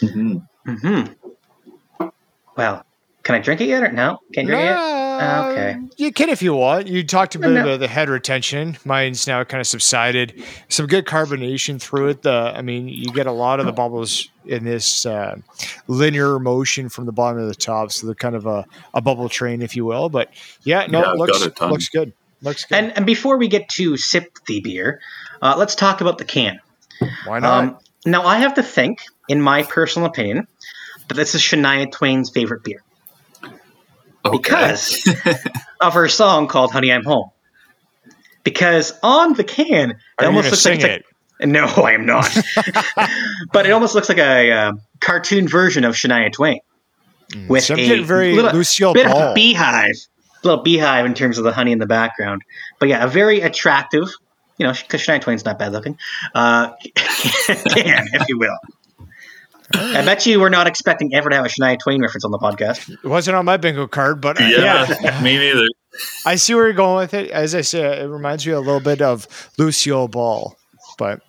[0.00, 0.46] Mhm.
[0.66, 2.08] Hmm.
[2.56, 2.84] Well,
[3.24, 4.20] can I drink it yet or no?
[4.32, 4.76] Can't drink it yet.
[4.76, 5.76] Uh, Okay.
[5.96, 6.88] You can if you want.
[6.88, 7.62] You talked a bit No.
[7.62, 8.76] about the head retention.
[8.84, 10.42] Mine's now kind of subsided.
[10.68, 12.22] Some good carbonation through it.
[12.22, 15.36] The I mean, you get a lot of the bubbles in this uh,
[15.86, 17.92] linear motion from the bottom to the top.
[17.92, 20.08] So they're kind of a, a bubble train, if you will.
[20.08, 20.30] But
[20.64, 21.70] yeah, no, Yeah, it looks got a ton.
[21.70, 22.12] looks good.
[22.42, 22.76] Looks good.
[22.76, 25.00] And and before we get to sip the beer,
[25.40, 26.60] uh, let's talk about the can.
[27.24, 27.64] Why not?
[27.64, 30.46] Um, now I have to think, in my personal opinion,
[31.08, 32.82] that this is Shania Twain's favorite beer
[34.24, 34.38] Okay.
[34.38, 35.08] because
[35.80, 37.30] of her song called "Honey I'm Home."
[38.42, 41.04] Because on the can, it Are almost looks like it's like-
[41.48, 42.28] no, I am not.
[43.52, 46.60] but it almost looks like a uh, cartoon version of Shania Twain
[47.48, 49.94] with Some a very little, Lucille bit of a beehive,
[50.42, 52.42] little beehive in terms of the honey in the background.
[52.78, 54.08] But yeah, a very attractive.
[54.56, 55.98] You know, because Shania Twain's not bad looking.
[56.32, 58.56] Uh, can, if you will.
[59.72, 62.38] I bet you we're not expecting ever to have a Shania Twain reference on the
[62.38, 62.90] podcast.
[62.90, 65.20] It wasn't on my bingo card, but uh, yeah, yeah.
[65.22, 65.66] me neither.
[66.26, 67.30] I see where you're going with it.
[67.30, 69.26] As I said, it reminds me a little bit of
[69.58, 70.56] Lucille Ball,
[70.98, 71.20] but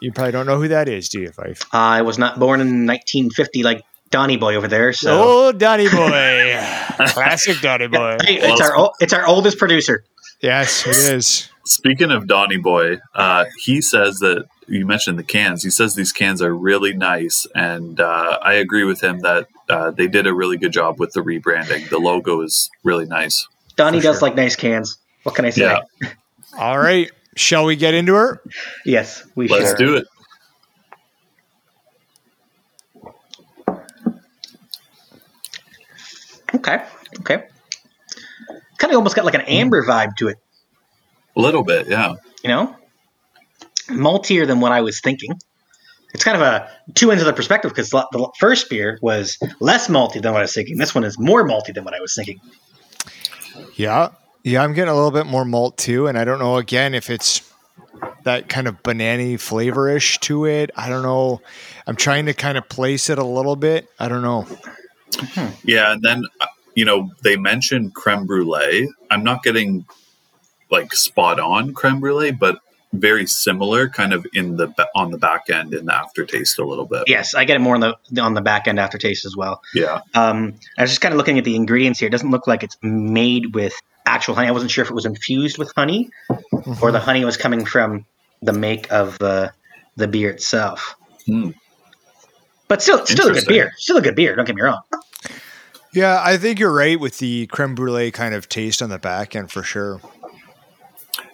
[0.00, 1.62] you probably don't know who that is, do you, Fife?
[1.72, 6.56] I was not born in 1950 like Donny Boy over there, so Oh, Donny Boy.
[7.08, 8.16] Classic Donny Boy.
[8.22, 10.04] Hey, it's our it's our oldest producer.
[10.40, 11.48] Yes, it is.
[11.64, 15.62] Speaking of Donny Boy, uh, he says that you mentioned the cans.
[15.62, 19.90] He says these cans are really nice, and uh, I agree with him that uh,
[19.90, 21.88] they did a really good job with the rebranding.
[21.88, 23.46] The logo is really nice.
[23.76, 24.28] Donny For does sure.
[24.28, 24.98] like nice cans.
[25.22, 25.62] What can I say?
[25.62, 25.80] Yeah.
[26.58, 27.10] All right.
[27.36, 28.42] Shall we get into her?
[28.84, 29.58] Yes, we should.
[29.58, 29.78] Let's should.
[29.78, 30.06] do it.
[36.54, 36.82] Okay,
[37.20, 37.44] okay.
[38.78, 40.38] Kind of almost got like an amber vibe to it.
[41.36, 42.14] A little bit, yeah.
[42.42, 42.74] you know,
[43.88, 45.38] maltier than what I was thinking.
[46.14, 49.88] It's kind of a two ends of the perspective because the first beer was less
[49.88, 50.78] malty than what I was thinking.
[50.78, 52.40] This one is more malty than what I was thinking.
[53.74, 54.10] Yeah.
[54.44, 56.06] Yeah, I'm getting a little bit more malt too.
[56.06, 57.48] And I don't know, again, if it's
[58.24, 60.70] that kind of banana flavorish to it.
[60.76, 61.40] I don't know.
[61.86, 63.88] I'm trying to kind of place it a little bit.
[63.98, 64.46] I don't know.
[65.64, 68.88] Yeah, and then uh, you know they mentioned creme brulee.
[69.10, 69.86] I'm not getting
[70.70, 72.60] like spot on creme brulee, but
[72.92, 76.86] very similar, kind of in the on the back end in the aftertaste a little
[76.86, 77.04] bit.
[77.06, 79.62] Yes, I get it more on the on the back end aftertaste as well.
[79.74, 82.08] Yeah, Um, I was just kind of looking at the ingredients here.
[82.08, 83.74] It doesn't look like it's made with
[84.06, 84.48] actual honey.
[84.48, 86.10] I wasn't sure if it was infused with honey
[86.80, 88.06] or the honey was coming from
[88.42, 89.52] the make of the
[89.96, 90.96] the beer itself.
[91.26, 91.50] Hmm.
[92.68, 93.72] But still, still a good beer.
[93.76, 94.36] Still a good beer.
[94.36, 94.80] Don't get me wrong.
[95.94, 99.34] Yeah, I think you're right with the creme brulee kind of taste on the back
[99.34, 100.00] end for sure.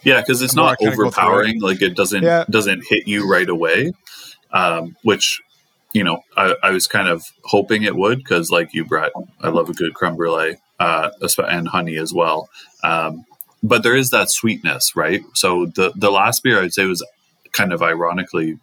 [0.03, 1.61] Yeah, because it's not kinda go through overpowering.
[1.61, 2.45] Like it doesn't Yeah.
[2.51, 3.93] doesn't hit you right away,
[4.53, 5.41] um, which
[5.93, 9.49] you know I, I was kind of hoping it would because, like you, Brett, I
[9.49, 12.49] love a good creme brulee uh, and honey as well.
[12.83, 13.25] Um,
[13.63, 15.23] but there is that sweetness, right?
[15.35, 17.05] So the the last beer I would say was
[17.53, 18.59] kind of ironically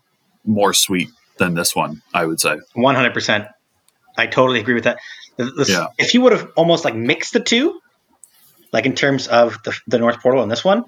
[0.45, 2.01] more sweet than this one.
[2.13, 2.57] I would say.
[2.73, 3.47] One hundred percent.
[4.17, 4.99] I totally agree with that.
[5.37, 5.87] The- the- Yeah.
[5.97, 7.79] If you would have almost like mixed the two,
[8.73, 10.83] like in terms of the, the North Portal and this one,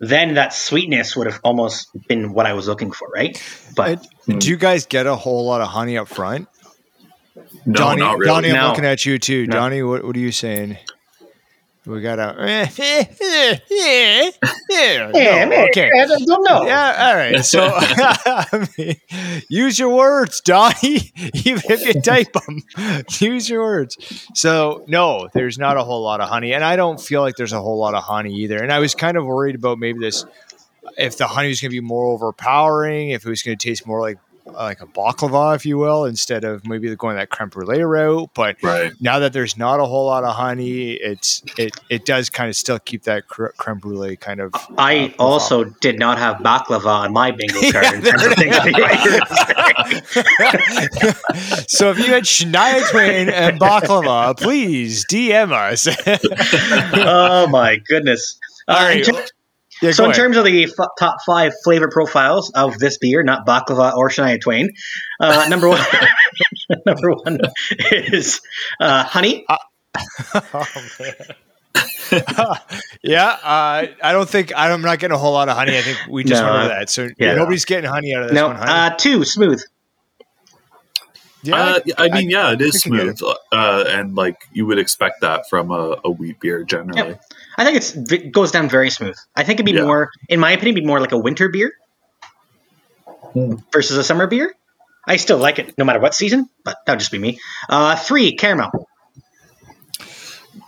[0.00, 3.40] then that sweetness would have almost been what I was looking for, right?
[3.76, 6.48] But And Do you guys get a whole lot of honey up front?
[7.66, 8.26] No, Donny, not really.
[8.26, 8.68] Donny, I'm No.
[8.68, 9.46] looking at you too.
[9.46, 9.56] No.
[9.56, 10.76] Donny, what, what are you saying?
[11.86, 12.34] We got a.
[12.38, 14.30] yeah, yeah, eh, eh,
[14.72, 15.44] eh, yeah.
[15.44, 15.90] No, okay.
[15.94, 16.64] I don't know.
[16.64, 17.44] Yeah, all right.
[17.44, 18.96] So I mean,
[19.50, 21.12] use your words, Donny.
[21.44, 22.62] Even if you type them,
[23.20, 23.98] use your words.
[24.34, 27.52] So no, there's not a whole lot of honey, and I don't feel like there's
[27.52, 28.62] a whole lot of honey either.
[28.62, 30.24] And I was kind of worried about maybe this,
[30.96, 33.86] if the honey was going to be more overpowering, if it was going to taste
[33.86, 34.16] more like
[34.46, 38.30] like a baklava, if you will, instead of maybe going that creme brulee route.
[38.34, 38.92] But Right.
[39.00, 42.56] now that there's not a whole lot of honey, it's it it does kind of
[42.56, 44.52] still keep that cre- creme brulee kind of.
[44.76, 45.26] I uh, profile.
[45.26, 47.84] also did not have baklava on my bingo card.
[47.84, 48.90] Yeah, in terms of things that you were
[51.54, 51.64] saying.
[51.68, 55.86] so if you had Shania Twain and baklava, please DM us.
[57.06, 58.38] oh my goodness!
[58.68, 59.04] All Uh, right.
[59.80, 60.20] Ter- Yeah, so in ahead.
[60.22, 64.40] terms of the f- top five flavor profiles of this beer, not baklava or Shania
[64.40, 64.70] Twain,
[65.20, 65.80] uh, number one,
[66.86, 67.38] number one
[67.92, 68.40] is
[68.80, 69.46] uh, honey.
[70.52, 70.66] Oh,
[70.98, 71.14] man.
[73.02, 75.76] yeah, uh, I don't think I'm not getting a whole lot of honey.
[75.76, 76.90] I think we just No, went over that.
[76.90, 77.34] So yeah.
[77.34, 78.56] nobody's getting honey out of this No, one.
[78.56, 78.70] Honey.
[78.70, 79.60] uh, two smooth.
[81.42, 83.20] yeah, Uh, I mean, yeah, it is I can smooth,
[83.52, 87.10] uh, and like you would expect that from a, a wheat beer generally.
[87.10, 87.22] Yep.
[87.56, 89.16] I think it's it goes down very smooth.
[89.36, 89.84] I think it'd be Yeah.
[89.84, 91.72] more, in my opinion, be more like a winter beer
[93.32, 93.54] Hmm.
[93.72, 94.54] versus a summer beer.
[95.06, 97.38] I still like it no matter what season, but that would just be me.
[97.68, 98.70] Uh, three caramel.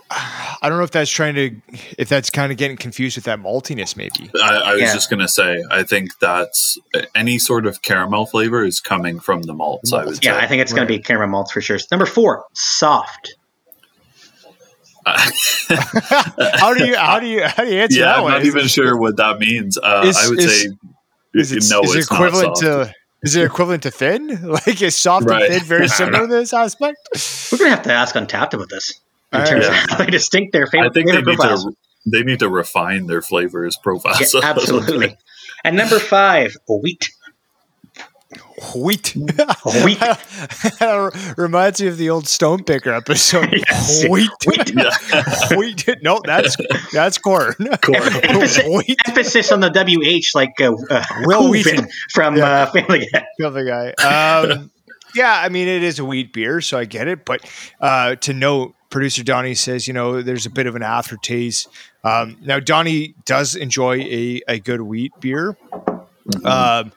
[0.09, 1.55] I don't know if that's trying to,
[1.97, 4.29] if that's kind of getting confused with that maltiness, maybe.
[4.41, 4.93] I, I was Yeah.
[4.93, 6.77] just gonna say, I think that's
[7.15, 9.91] any sort of caramel flavor is coming from the malts.
[9.93, 10.43] I would Yeah, say.
[10.43, 11.77] I think it's going to be caramel malts for sure.
[11.91, 13.35] Number four, soft.
[16.55, 18.31] how do you how do you how do you answer yeah, that I'm one?
[18.33, 19.77] not Is- even sure what that means.
[19.77, 20.69] Uh, Is- I would is- say
[21.33, 22.93] Is it, no, is it equivalent to
[23.23, 24.39] is it equivalent to thin?
[24.47, 25.43] Like is soft Right.
[25.49, 26.97] and thin very similar in this aspect?
[27.51, 28.99] We're gonna have to ask Untappd about this
[29.33, 29.83] in All terms right.
[29.83, 31.65] of how they distinct their I favorite, think they need profiles.
[31.65, 31.71] to
[32.09, 34.33] they need to refine their flavors profiles.
[34.33, 35.17] Yeah, absolutely.
[35.65, 37.09] And number five, wheat.
[38.75, 39.13] Wheat.
[39.83, 40.01] Wheat.
[41.37, 43.53] Reminds me of the old Stone Picker episode.
[43.67, 44.05] Yes.
[44.09, 44.29] Wheat.
[44.75, 45.55] yeah.
[45.57, 45.87] Wheat.
[46.01, 46.55] No, that's
[46.91, 47.53] that's corn.
[47.59, 48.97] Emphasis, Wheat.
[49.07, 51.87] emphasis on the WH, like uh, uh, Wil Wheaton.
[52.13, 52.63] from Yeah.
[52.63, 53.25] uh, Family Guy.
[53.43, 53.91] Other guy.
[54.03, 54.71] Um,
[55.15, 57.25] yeah, I mean, it is a wheat beer, so I get it.
[57.25, 57.41] But
[57.79, 61.67] uh, to note, producer Donny says, you know, there's a bit of an aftertaste.
[62.03, 65.57] Um, now, Donny does enjoy a, a good wheat beer.
[66.43, 66.91] Um,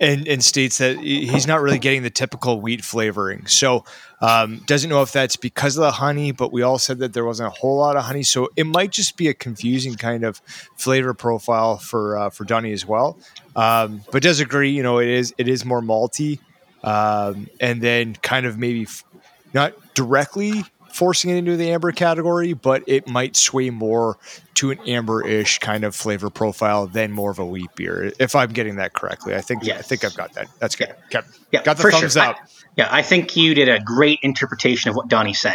[0.00, 3.46] and, and states that he's not really getting the typical wheat flavoring.
[3.46, 3.84] So,
[4.20, 7.24] um, doesn't know if that's because of the honey, but we all said that there
[7.24, 8.22] wasn't a whole lot of honey.
[8.22, 10.38] So, it might just be a confusing kind of
[10.76, 13.18] flavor profile for uh, for Donny as well.
[13.56, 16.40] Um, but does agree, you know, it is it is more malty,
[16.82, 19.04] um, and then kind of maybe f-
[19.52, 24.16] not directly forcing it into the amber category, but it might sway more
[24.54, 28.12] to an amber-ish kind of flavor profile than more of a wheat beer.
[28.20, 30.48] If I'm getting that correctly, I think I think I've got that.
[30.60, 30.94] That's good.
[31.06, 31.26] Okay.
[31.50, 32.22] Yeah, Got the thumbs sure.
[32.22, 32.36] up.
[32.36, 35.54] I- yeah, I think you did a great interpretation of what Donny said.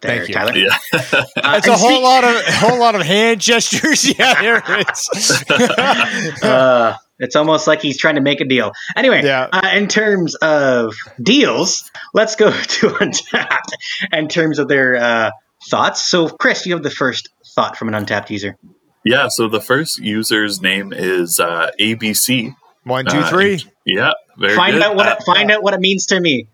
[0.00, 0.34] There, Thank you.
[0.34, 0.56] Tyler.
[0.56, 0.78] Yeah.
[0.92, 4.04] Uh, That's a whole speak- lot of a whole lot of hand gestures.
[4.18, 5.44] Yeah, there it is.
[6.42, 8.72] uh, it's almost like he's trying to make a deal.
[8.96, 9.48] Anyway, Yeah.
[9.52, 13.68] uh, in terms of deals, let's go to Untappd
[14.12, 15.30] in terms of their uh,
[15.70, 16.02] thoughts.
[16.06, 18.56] So, Chris, you have the first thought from an Untappd user.
[19.04, 22.54] Yeah, so the first user's name is uh, ABC.
[22.84, 23.58] One, two, three.
[23.58, 23.72] two, Uh.
[23.86, 24.82] Yeah, very find good.
[24.82, 26.48] out what Uh, it, find out what it means to me.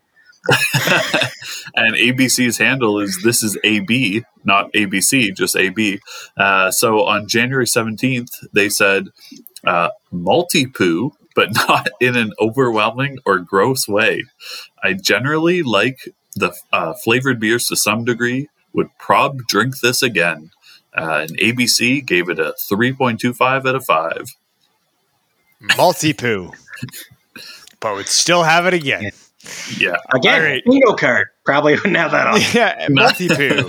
[1.75, 5.99] and ABC's handle is this is AB, not ABC, just AB.
[6.37, 9.09] Uh, so on January 17th, they said
[9.67, 14.25] uh, multi poo, but not in an overwhelming or gross way.
[14.83, 20.51] I generally like the uh, flavored beers to some degree, would prob drink this again.
[20.97, 24.37] Uh, and ABC gave it a 3.25 out of 5.
[25.77, 26.53] Multi poo.
[27.81, 29.11] But would still have it again.
[29.79, 29.97] Yeah.
[30.15, 30.63] Again, All right.
[30.65, 31.29] bingo card.
[31.45, 32.41] Probably wouldn't have that on.
[32.53, 33.69] Yeah, multi poo.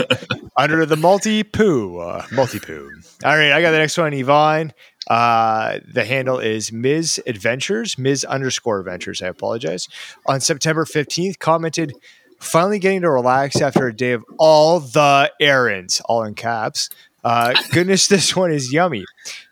[0.55, 1.97] Under the multi poo.
[1.99, 2.89] Uh, multi poo.
[3.23, 4.73] All right, I got the next one, Yvonne.
[5.07, 7.21] Uh, the handle is Ms.
[7.27, 8.25] Adventures, Ms.
[8.25, 9.21] underscore Adventures.
[9.21, 9.87] I apologize.
[10.25, 11.93] On September 15th, commented,
[12.39, 16.89] finally getting to relax after a day of all the errands, all in caps.
[17.23, 19.05] Uh, goodness, this one is yummy.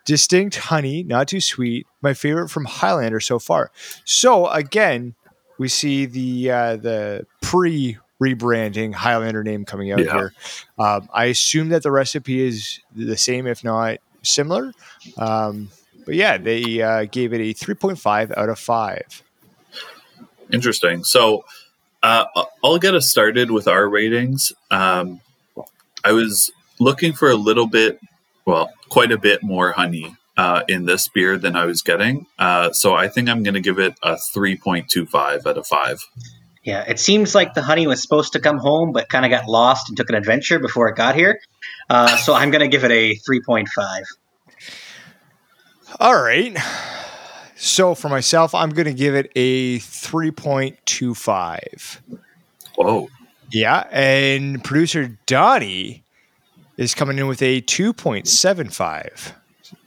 [0.05, 1.87] Distinct honey, not too sweet.
[2.01, 3.71] My favorite from Highlander so far.
[4.03, 5.15] So again,
[5.57, 10.11] we see the uh, the pre rebranding Highlander name coming out Yeah.
[10.13, 10.33] here.
[10.77, 14.71] Um, I assume that the recipe is the same, if not similar.
[15.17, 15.69] Um,
[16.05, 19.23] but yeah, they uh, gave it a 3.5 out of 5.
[20.51, 21.03] Interesting.
[21.03, 21.43] So
[22.03, 22.25] uh,
[22.63, 24.53] I'll get us started with our ratings.
[24.71, 25.19] Um,
[26.03, 27.99] I was looking for a little bit,
[28.45, 32.25] well, quite a bit more honey uh, in this beer than I was getting.
[32.37, 35.99] Uh, so I think I'm going to give it a 3.25 out of 5.
[36.63, 39.47] Yeah, it seems like the honey was supposed to come home, but kind of got
[39.47, 41.39] lost and took an adventure before it got here.
[41.89, 43.67] Uh, so I'm going to give it a 3.5.
[45.99, 46.57] All right.
[47.55, 51.99] So for myself, I'm going to give it a 3.25.
[52.75, 53.09] Whoa.
[53.51, 53.87] Yeah.
[53.91, 56.03] And producer Donny
[56.77, 59.33] is coming in with a 2.75.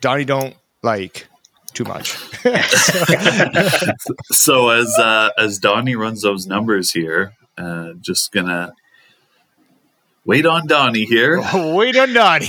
[0.00, 1.26] Donny don't like
[1.74, 2.16] too much.
[4.32, 8.72] So as uh, as Donny runs those numbers here, uh, just gonna
[10.24, 11.40] wait on Donny here.
[11.54, 12.46] Wait on Donny.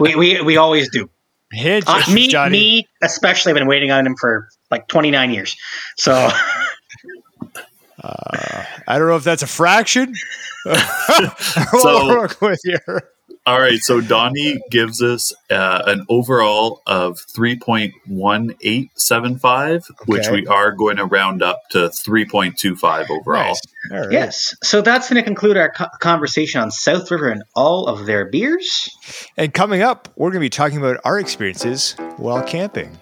[0.00, 1.08] we, we, we always do.
[1.52, 2.50] Hand Uh, me, Donny.
[2.58, 5.56] me especially, I've been waiting on him for like 29 years.
[5.96, 6.12] So
[8.02, 10.14] Uh, I don't know if that's a fraction.
[10.64, 10.78] what
[11.82, 13.08] So- we're with here.
[13.48, 20.98] All right, so Donny gives us uh, an overall of 3.1875, which we are going
[20.98, 23.46] to round up to 3.25 overall.
[23.46, 23.62] Nice.
[23.90, 24.12] All right.
[24.12, 28.04] yes, so that's going to conclude our co- conversation on South River and all of
[28.04, 28.90] their beers.
[29.38, 32.98] And coming up, we're going to be talking about our experiences while camping.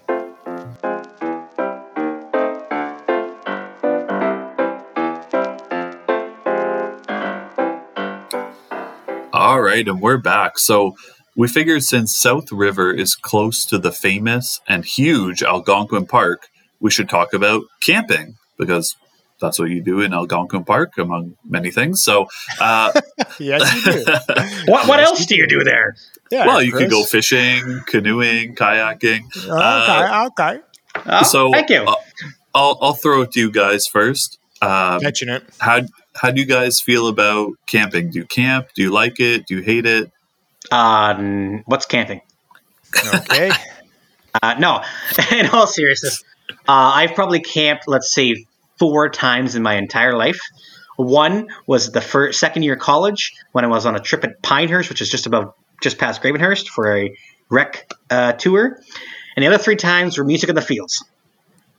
[9.36, 10.58] All right, and we're back.
[10.58, 10.96] So
[11.36, 16.48] we figured since South River is close to the famous and huge Algonquin Park,
[16.80, 18.96] we should talk about camping because
[19.38, 22.02] that's what you do in Algonquin Park, among many things.
[22.02, 22.28] So,
[22.62, 22.98] uh,
[23.38, 24.04] yes, you do.
[24.72, 25.96] what what else do you do there?
[26.30, 29.24] Yeah, well, you could go fishing, canoeing, kayaking.
[29.36, 30.62] Okay, okay.
[31.04, 31.82] Oh, so, thank you.
[31.82, 31.94] uh,
[32.54, 34.38] I'll I'll throw it to you guys first.
[34.62, 35.44] Um, Catching it.
[35.58, 35.82] how
[36.20, 38.10] how do you guys feel about camping?
[38.10, 38.68] Do you camp?
[38.74, 39.46] Do you like it?
[39.46, 40.10] Do you hate it?
[40.70, 42.20] Um, what's camping?
[43.14, 43.50] Okay.
[44.42, 44.82] Uh, no,
[45.32, 48.44] in all seriousness, uh, I've probably camped, let's say,
[48.78, 50.38] four times in my entire life.
[50.96, 54.42] One was the first second year of college when I was on a trip at
[54.42, 57.16] Pinehurst, which is just about just past Gravenhurst for a
[57.48, 58.78] rec uh, tour,
[59.36, 61.02] and the other three times were music in the fields.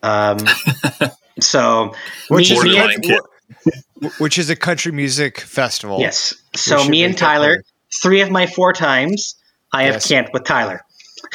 [0.02, 0.40] Um,
[1.40, 1.94] so
[2.30, 3.20] Which me, is, me
[3.98, 4.22] a, Borderline and, kid.
[4.22, 6.00] which is a country music festival.
[6.00, 7.64] yes, so me and Tyler, better.
[8.02, 9.36] three of my four times,
[9.74, 10.82] I have camped with Tyler.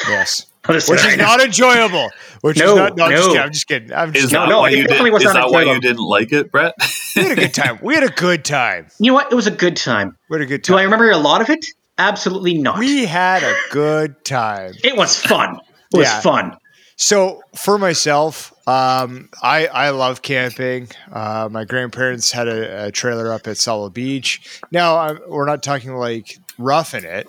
[0.07, 0.45] Yes.
[0.65, 2.09] I'll just say Which is not enjoyable.
[2.39, 2.95] Which No, is not.
[2.95, 3.33] No, I'm just no.
[3.33, 3.41] kidding.
[3.43, 3.93] I'm just kidding.
[3.93, 4.87] I'm just Is No, that no, why it you did?
[4.87, 6.73] definitely was Is not that why you didn't like it, Brett?
[7.17, 7.79] we had a good time.
[7.81, 8.87] We had a good time.
[8.97, 9.29] You know what?
[9.29, 10.15] It was a good time.
[10.29, 10.75] We had a good time.
[10.75, 10.79] Do.
[10.79, 11.65] I remember a lot of it?
[11.97, 12.79] Absolutely not.
[12.79, 14.71] we had a good time.
[14.85, 15.59] it was fun.
[15.93, 16.21] It was Yeah.
[16.21, 16.57] fun.
[16.95, 20.87] So for myself, um, I I love camping.
[21.11, 24.61] Uh, my grandparents had a, a trailer up at Sauble Beach.
[24.71, 27.27] Now i we're not talking like roughing it,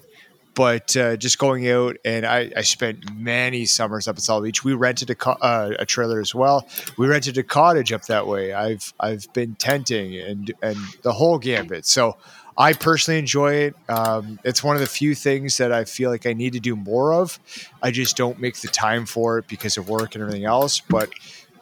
[0.55, 4.65] but uh, just going out and I, I spent many summers up at Sauble Beach.
[4.65, 6.69] We rented a, co- uh, a trailer as well.
[6.97, 8.53] We rented a cottage up that way.
[8.53, 11.87] I've I've been tenting and and the whole gambit.
[11.87, 12.17] So
[12.57, 13.75] I personally enjoy it.
[13.89, 16.77] Um, it's one of the few things that I feel like I need to do
[16.77, 17.39] more of.
[17.83, 20.81] I just don't make the time for it because of work and everything else.
[20.81, 21.11] But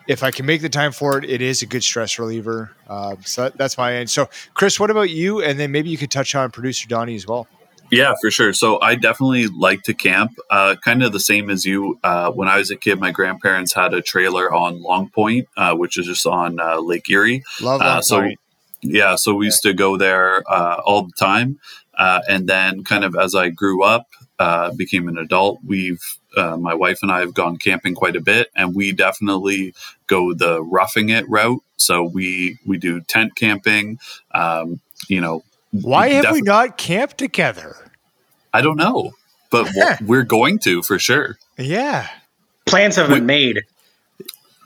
[0.06, 2.72] if I can make the time for it, it is a good stress reliever.
[2.88, 4.10] Um, so that, that's my end.
[4.10, 5.42] So, Chris, what about you?
[5.42, 7.46] And then maybe you could touch on producer Donny as well.
[7.90, 8.54] Yeah, for sure.
[8.54, 10.32] So I definitely like to camp.
[10.50, 11.98] Uh, kind of the same as you.
[12.02, 15.74] Uh, when I was a kid, my grandparents had a trailer on Long Point, uh,
[15.74, 17.44] which is just on uh, Lake Erie.
[17.60, 18.04] Love Uh, that.
[18.04, 18.40] so point.
[18.82, 21.58] Yeah, so we used to go there uh, all the time.
[21.96, 24.08] Uh, and then, kind of as I grew up,
[24.38, 26.02] uh, became an adult, we've
[26.36, 29.74] uh, my wife and I have gone camping quite a bit, and we definitely
[30.06, 31.62] go the roughing it route.
[31.76, 33.98] So we we do tent camping.
[34.32, 37.76] Um, you know, Why have we not camped together?
[38.52, 39.12] I don't know,
[39.50, 39.68] but
[40.00, 41.38] we're going to for sure.
[41.58, 42.08] Yeah.
[42.66, 43.58] Plans have been made.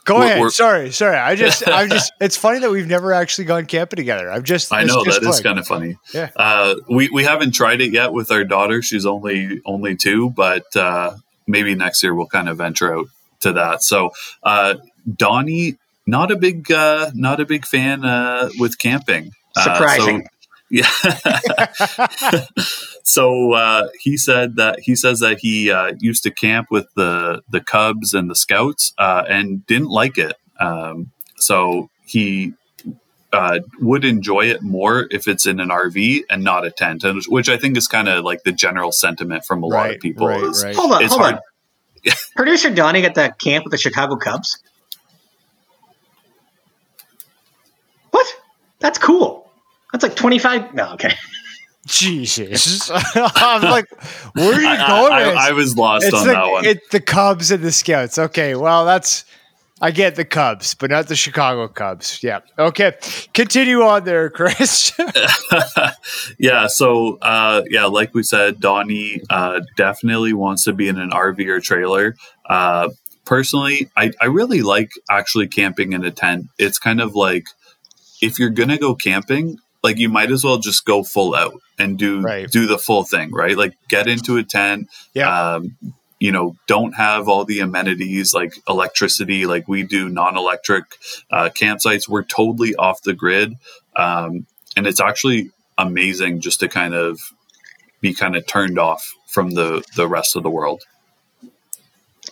[0.06, 0.38] Go We're- ahead.
[0.40, 1.16] we're- sorry, sorry.
[1.16, 2.12] I just, I'm just.
[2.20, 4.30] It's funny that we've never actually gone camping together.
[4.30, 4.72] I'm just.
[4.72, 5.96] I know just that is like- kind of funny.
[6.14, 6.30] Yeah.
[6.36, 8.80] Uh, we we haven't tried it yet with our daughter.
[8.82, 13.06] She's only only two, but uh, maybe next year we'll kind of venture out
[13.40, 13.82] to that.
[13.82, 14.10] So
[14.44, 14.76] uh,
[15.16, 15.76] Donny,
[16.06, 19.32] not a big uh, not a big fan uh, with camping.
[19.56, 20.28] Uh, so- Surprising.
[20.70, 20.88] yeah.
[23.06, 27.40] so uh, he said that he says that he uh, used to camp with the
[27.48, 30.34] the Cubs and the Scouts uh, and didn't like it.
[30.58, 32.54] Um, so he
[33.32, 37.22] uh, would enjoy it more if it's in an RV and not a tent, and
[37.28, 40.26] which I think is kind of like the general sentiment from a lot of people.
[40.26, 40.74] right, is, right.
[40.74, 42.12] hold on, it's hold hard- on.
[42.36, 44.58] Producer Donny got the camp with the Chicago Cubs.
[48.10, 48.26] What?
[48.80, 49.48] That's cool.
[49.92, 50.74] That's like 25.
[50.74, 51.14] No, okay.
[51.86, 52.90] Jesus.
[53.14, 53.86] I'm like,
[54.34, 55.12] where are you I, going?
[55.12, 55.44] I- with this?
[55.44, 56.64] I was lost it's on the, that one.
[56.64, 58.18] It's the Cubs and the Scouts.
[58.18, 59.24] Okay, well, that's
[59.80, 62.22] I get the Cubs, but not the Chicago Cubs.
[62.22, 62.40] Yeah.
[62.58, 62.94] Okay.
[63.34, 64.92] Continue on there, Chris.
[66.38, 66.66] yeah.
[66.66, 71.46] So, uh, yeah, like we said, Donny uh, definitely wants to be in an RV
[71.48, 72.16] or trailer.
[72.48, 72.88] Uh,
[73.26, 76.46] personally, I, I really like actually camping in a tent.
[76.58, 77.44] It's kind of like
[78.22, 81.96] if you're gonna go camping, like you might as well just go full out and
[81.96, 82.50] do Right.
[82.50, 83.56] do the full thing, right?
[83.56, 84.88] Like get into a tent.
[85.14, 85.28] yeah.
[85.54, 85.76] Um,
[86.18, 90.84] you know, don't have all the amenities like electricity, like we do non-electric
[91.30, 92.08] uh, campsites.
[92.08, 93.54] We're totally off the grid,
[93.94, 97.20] um, and it's actually amazing just to kind of
[98.00, 100.82] be kind of turned off from the the rest of the world.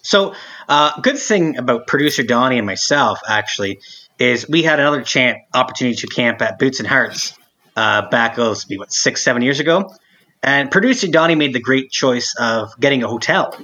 [0.02, 0.34] So,
[0.68, 3.80] uh, good thing about producer Donny and myself actually
[4.18, 7.36] is we had another chance opportunity to camp at Boots and Hearts
[7.77, 9.95] uh, back oh, this would be what six seven years ago,
[10.43, 13.57] and producer Donny made the great choice of getting a hotel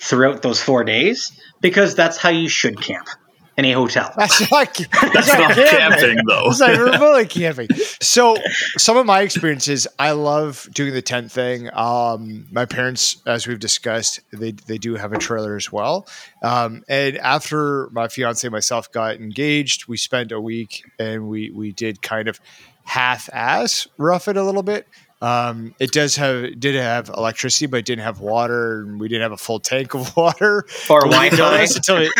[0.00, 3.08] throughout those four days because that's how you should camp
[3.56, 4.12] in a hotel.
[4.16, 6.48] That's not, that's That's not camping though.
[6.48, 7.68] It's like remotely camping.
[8.02, 8.36] So
[8.76, 11.70] some of my experiences, I love doing the tent thing.
[11.72, 16.08] Um, my parents, as we've discussed, they they do have a trailer as well.
[16.42, 21.50] Um, and after my fiance and myself got engaged, we spent a week and we
[21.50, 22.40] we did kind of
[22.84, 24.86] half ass rough it a little bit.
[25.20, 29.22] Um, it does have did have electricity, but it didn't have water, and we didn't
[29.22, 31.62] have a full tank of water Or Wi-Fi.
[31.62, 32.10] until we,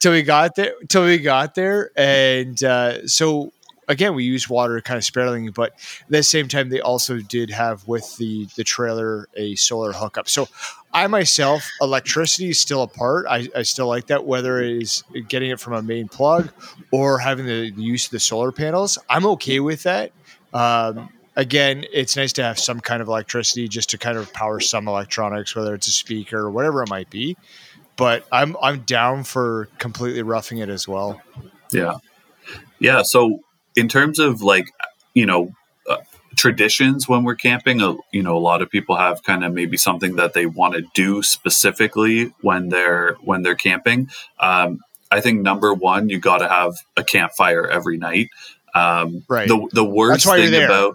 [0.00, 0.72] till we got there.
[0.88, 3.52] Till we got there, and uh, so
[3.86, 7.50] again, we used water kind of sparingly, but at the same time, they also did
[7.50, 10.26] have with the the trailer a solar hookup.
[10.26, 10.48] So
[10.92, 13.26] I myself, electricity is still a part.
[13.28, 16.50] I, I still like that, whether it is getting it from a main plug
[16.90, 18.98] or having the, the use of the solar panels.
[19.08, 20.12] I'm okay with that.
[20.54, 24.60] Um, again, it's nice to have some kind of electricity just to kind of power
[24.60, 27.36] some electronics, whether it's a speaker or whatever it might be.
[27.96, 31.20] But I'm I'm down for completely roughing it as well.
[31.72, 31.98] Yeah.
[32.78, 33.02] Yeah.
[33.02, 33.40] So,
[33.76, 34.66] in terms of like,
[35.14, 35.52] you know,
[36.38, 39.76] traditions when we're camping, uh, you know, a lot of people have kind of maybe
[39.76, 44.08] something that they want to do specifically when they're when they're camping.
[44.40, 44.80] Um,
[45.10, 48.28] I think number one, you got to have a campfire every night.
[48.74, 49.48] Um, Right.
[49.48, 50.94] The the worst That's why you're thing about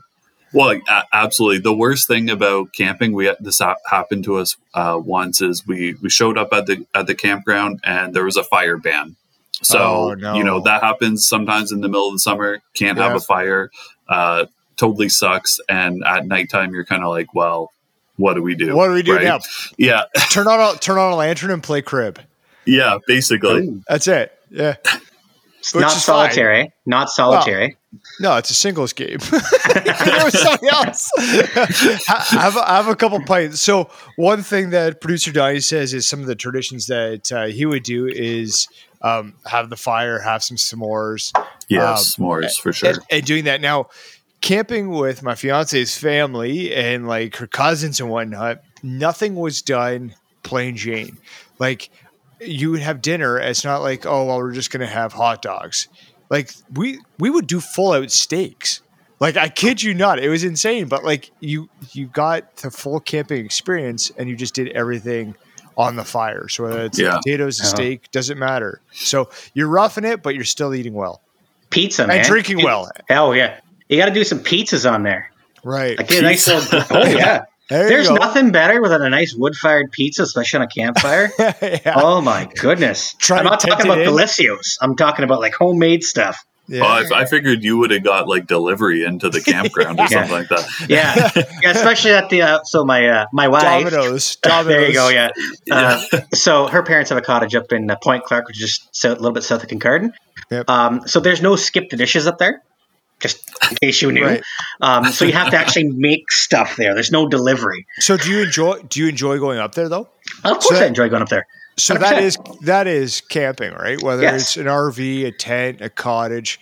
[0.54, 1.60] well, a- absolutely.
[1.60, 5.96] The worst thing about camping, we this ha- happened to us uh, once, is we
[6.02, 9.16] we showed up at the at the campground and there was a fire ban.
[9.64, 10.36] So Oh, no.
[10.36, 12.62] you know that happens sometimes in the middle of the summer.
[12.76, 13.72] Can't have a fire.
[14.08, 14.46] Uh,
[14.78, 15.60] totally sucks.
[15.70, 17.72] And at nighttime, you're kind of like, well,
[18.18, 18.76] what do we do?
[18.76, 19.24] What do we do Right?
[19.24, 19.40] now?
[19.78, 22.20] Yeah, Turn on a turn on a lantern and play crib.
[22.66, 22.98] yeah.
[23.08, 24.32] Basically, That's it.
[24.50, 24.76] Yeah.
[25.74, 26.30] Which not is fine.
[26.30, 26.74] solitary.
[26.86, 27.78] Not solitary.
[28.20, 29.18] No, it's a singles game.
[29.30, 31.10] there was something else.
[31.18, 33.62] Ha- have, a- have a couple pints.
[33.62, 37.66] So one thing that producer Donny says is some of the traditions that uh, he
[37.66, 38.68] would do is
[39.04, 41.32] um, have the fire, have some s'mores,
[41.70, 41.92] yeah.
[41.92, 42.90] Um, s'mores for sure.
[42.90, 43.88] and, and doing that now.
[44.44, 50.14] Camping with my fiance's family and like her cousins and whatnot, nothing was done
[50.44, 51.18] plain Jane.
[51.60, 51.90] Like
[52.42, 53.40] you would have dinner.
[53.40, 55.88] It's not like oh well, we're just gonna have hot dogs.
[56.30, 58.82] Like we we would do full out steaks.
[59.22, 60.90] Like I kid you not, it was insane.
[60.90, 65.36] But like you you got the full camping experience and you just did everything
[65.78, 66.50] on the fire.
[66.50, 67.16] So whether it's Yeah.
[67.24, 67.76] potatoes, a Uh-huh.
[67.78, 68.82] steak, doesn't matter.
[68.92, 71.22] So you're roughing it, but you're still eating well
[71.70, 72.18] Pizza, man.
[72.18, 72.92] and drinking well.
[73.08, 73.62] Hell yeah.
[73.94, 75.30] You got to do some pizzas on there.
[75.64, 75.98] Right.
[75.98, 77.46] Like, get a nice little, oh yeah.
[77.70, 78.16] There There's go.
[78.16, 81.32] nothing better than a nice wood-fired pizza, especially on a campfire.
[81.40, 81.94] yeah.
[81.96, 83.14] Oh my goodness!
[83.14, 84.08] Try I'm not talking about in.
[84.08, 84.78] delicios.
[84.82, 86.44] I'm talking about like homemade stuff.
[86.68, 86.82] yeah.
[86.84, 90.32] Oh, I, I figured you would have got like delivery into the campground or something
[90.32, 90.68] like that.
[90.90, 91.32] Yeah,
[91.62, 93.64] yeah especially at the uh, so my uh, my wife.
[93.64, 94.36] Domino's.
[94.36, 94.68] Domino's.
[94.68, 95.10] There you go.
[95.10, 95.30] Yeah.
[95.72, 99.06] Uh, so her parents have a cottage up in uh, Point Clark, which is just
[99.06, 100.12] a little bit south of Kincardine.
[100.52, 100.70] Yep.
[100.70, 102.62] Um, so there's no skip the dishes up there,
[103.24, 104.24] just in case you knew.
[104.26, 104.44] Right.
[104.82, 106.94] Um, so you have to actually make stuff there.
[106.94, 107.88] There's no delivery.
[108.00, 110.10] So do you enjoy do you enjoy going up there though?
[110.44, 111.48] Of course, So- I enjoy going up there.
[111.76, 112.22] So that 100%.
[112.22, 114.00] is that is camping, right?
[114.00, 114.42] Whether Yes.
[114.42, 116.60] it's an RV, a tent, a cottage,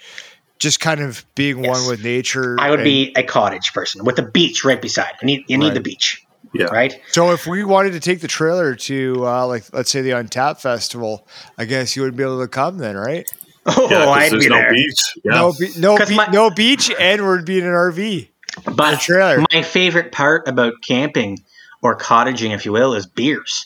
[0.57, 1.79] just kind of being Yes.
[1.79, 2.55] one with nature.
[2.57, 5.11] I would and- be a cottage person with a beach right beside.
[5.21, 5.73] You need you need Right.
[5.73, 6.67] the beach, Yeah.
[6.67, 6.97] right?
[7.11, 10.61] So if we wanted to take the trailer to uh, like let's say the Untappd
[10.61, 13.27] Festival, I guess you would be able to come then, right?
[13.65, 14.73] Oh, Yeah, 'cause I'd there's be no there.
[14.73, 14.99] beach.
[15.23, 15.31] Yeah.
[15.33, 18.29] No, be- no, 'Cause be- my- no beach, and we'd be in an RV.
[18.75, 19.43] But trailer.
[19.51, 21.39] my favorite part about camping
[21.81, 23.65] or cottaging, if you will, is beers.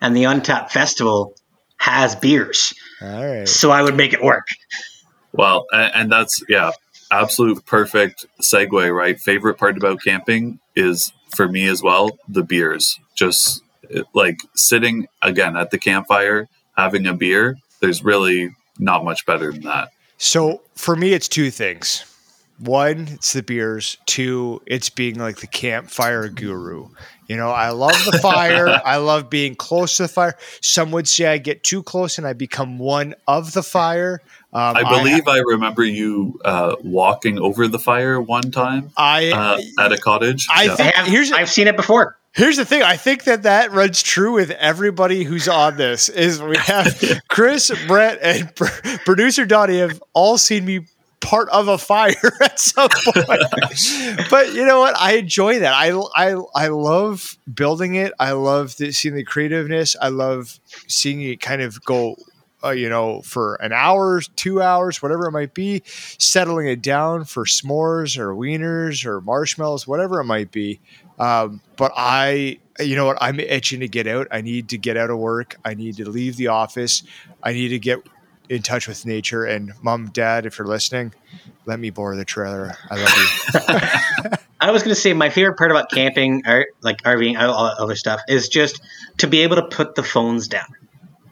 [0.00, 1.36] And the Untappd Festival
[1.76, 2.72] has beers.
[3.02, 3.48] All right.
[3.48, 4.48] So I would make it work.
[5.32, 6.70] Well, and, and that's yeah,
[7.10, 9.18] absolute perfect segue, right?
[9.20, 12.98] Favorite part about camping is for me as well the beers.
[13.14, 13.62] Just
[14.14, 17.56] like sitting again at the campfire, having a beer.
[17.80, 19.90] There's really not much better than that.
[20.18, 22.04] So for me, it's two things.
[22.60, 23.96] One, it's the beers.
[24.06, 26.88] Two, it's being like the campfire guru.
[27.26, 28.68] You know, I love the fire.
[28.84, 30.36] I love being close to the fire.
[30.60, 34.20] Some would say I get too close and I become one of the fire.
[34.52, 39.82] Um, I believe I, remember you uh, walking over the fire one time I, uh,
[39.82, 40.46] at a cottage.
[40.54, 40.76] I Yeah.
[40.78, 42.16] I have, Here's- I've seen it before.
[42.34, 42.82] Here's the thing.
[42.82, 46.08] I think that that runs true with everybody who's on this.
[46.08, 50.80] Is we have Chris, Brett, and pr- producer Donny have all seen me
[51.20, 53.40] part of a fire at some point.
[54.30, 55.00] but you know what?
[55.00, 55.72] I enjoy that.
[55.74, 58.12] I I I love building it.
[58.18, 59.94] I love the, seeing the creativeness.
[60.02, 60.58] I love
[60.88, 62.16] seeing it kind of go.
[62.64, 67.26] Uh, you know, for an hour, two hours, whatever it might be, settling it down
[67.26, 70.80] for s'mores or wieners or marshmallows, whatever it might be.
[71.18, 73.18] Um, but I, you know what?
[73.20, 74.28] I'm itching to get out.
[74.30, 75.56] I need to get out of work.
[75.64, 77.02] I need to leave the office.
[77.42, 78.00] I need to get
[78.48, 79.44] in touch with nature.
[79.44, 81.14] And mom, dad, if you're listening,
[81.66, 82.76] let me borrow the trailer.
[82.90, 84.30] I love you.
[84.60, 87.64] I was going to say my favorite part about camping, or like RVing, all all
[87.66, 88.80] that other stuff, is just
[89.18, 90.68] to be able to put the phones down,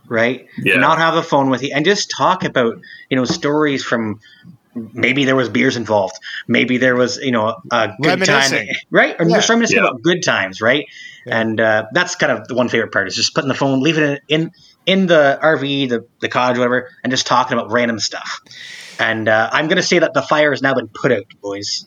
[0.07, 0.47] right?
[0.59, 0.77] Yeah.
[0.77, 2.79] Not have a phone with you, and just talk about
[3.09, 4.21] you know stories from
[4.75, 6.15] maybe there was beers involved.
[6.49, 9.17] Maybe there was, you know, a good time, right?
[9.19, 9.37] Or Yeah.
[9.37, 9.85] just reminiscing Yeah.
[9.85, 10.87] about good times, right?
[11.27, 11.41] Yeah.
[11.41, 14.05] And uh, that's kind of the one favorite part is just putting the phone, leaving
[14.05, 14.51] it in
[14.85, 18.41] in the RV, the the cottage, whatever, and just talking about random stuff.
[18.99, 21.87] And uh, I'm going to say that the fire has now been put out, boys.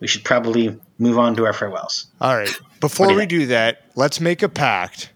[0.00, 2.06] We should probably move on to our farewells.
[2.20, 2.56] All right.
[2.80, 3.30] Before do we think?
[3.30, 5.10] do that, let's make a pact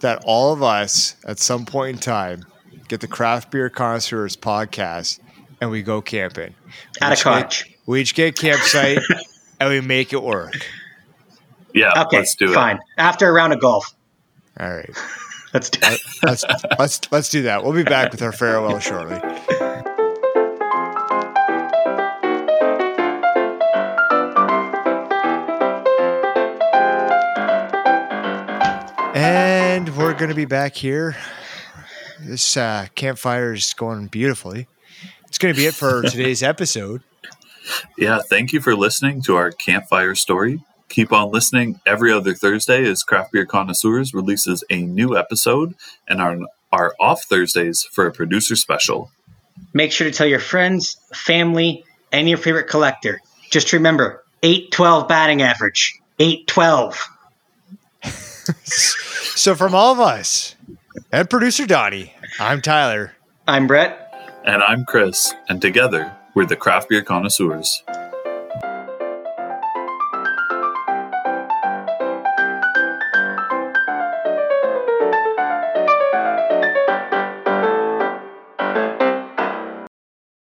[0.00, 2.44] that all of us at some point in time
[2.88, 5.18] get the Craft Beer Connoisseurs podcast
[5.60, 6.54] and we go camping.
[7.00, 7.64] At We a each cottage.
[7.64, 8.98] Get, we each get a campsite
[9.60, 10.66] and we make it work.
[11.74, 12.54] Yeah, Okay, let's do it.
[12.54, 12.80] fine.
[12.98, 13.94] After a round of golf,
[14.58, 14.90] All right.
[15.54, 16.00] let's do it.
[16.24, 16.44] Let's
[16.78, 17.62] let's let's do that.
[17.62, 19.20] We'll be back with our farewell shortly.
[29.12, 31.16] And we're going to be back here.
[32.20, 34.66] This uh, campfire is going beautifully.
[35.30, 37.02] It's going to be it for today's episode.
[37.96, 40.60] Yeah, thank you for listening to our campfire story.
[40.88, 45.76] Keep on listening every other Thursday as Craft Beer Connoisseurs releases a new episode
[46.08, 46.36] and our,
[46.72, 49.12] our off Thursdays for a producer special.
[49.72, 53.20] Make sure to tell your friends, family, and your favorite collector.
[53.50, 55.96] Just remember 812 batting average.
[56.18, 57.08] 812.
[59.36, 60.54] So, from all of us
[61.10, 63.12] and producer Donny, I'm Tyler.
[63.48, 63.99] I'm Brett.
[64.42, 67.82] And I'm Chris, and together we're the Craft Beer Connoisseurs.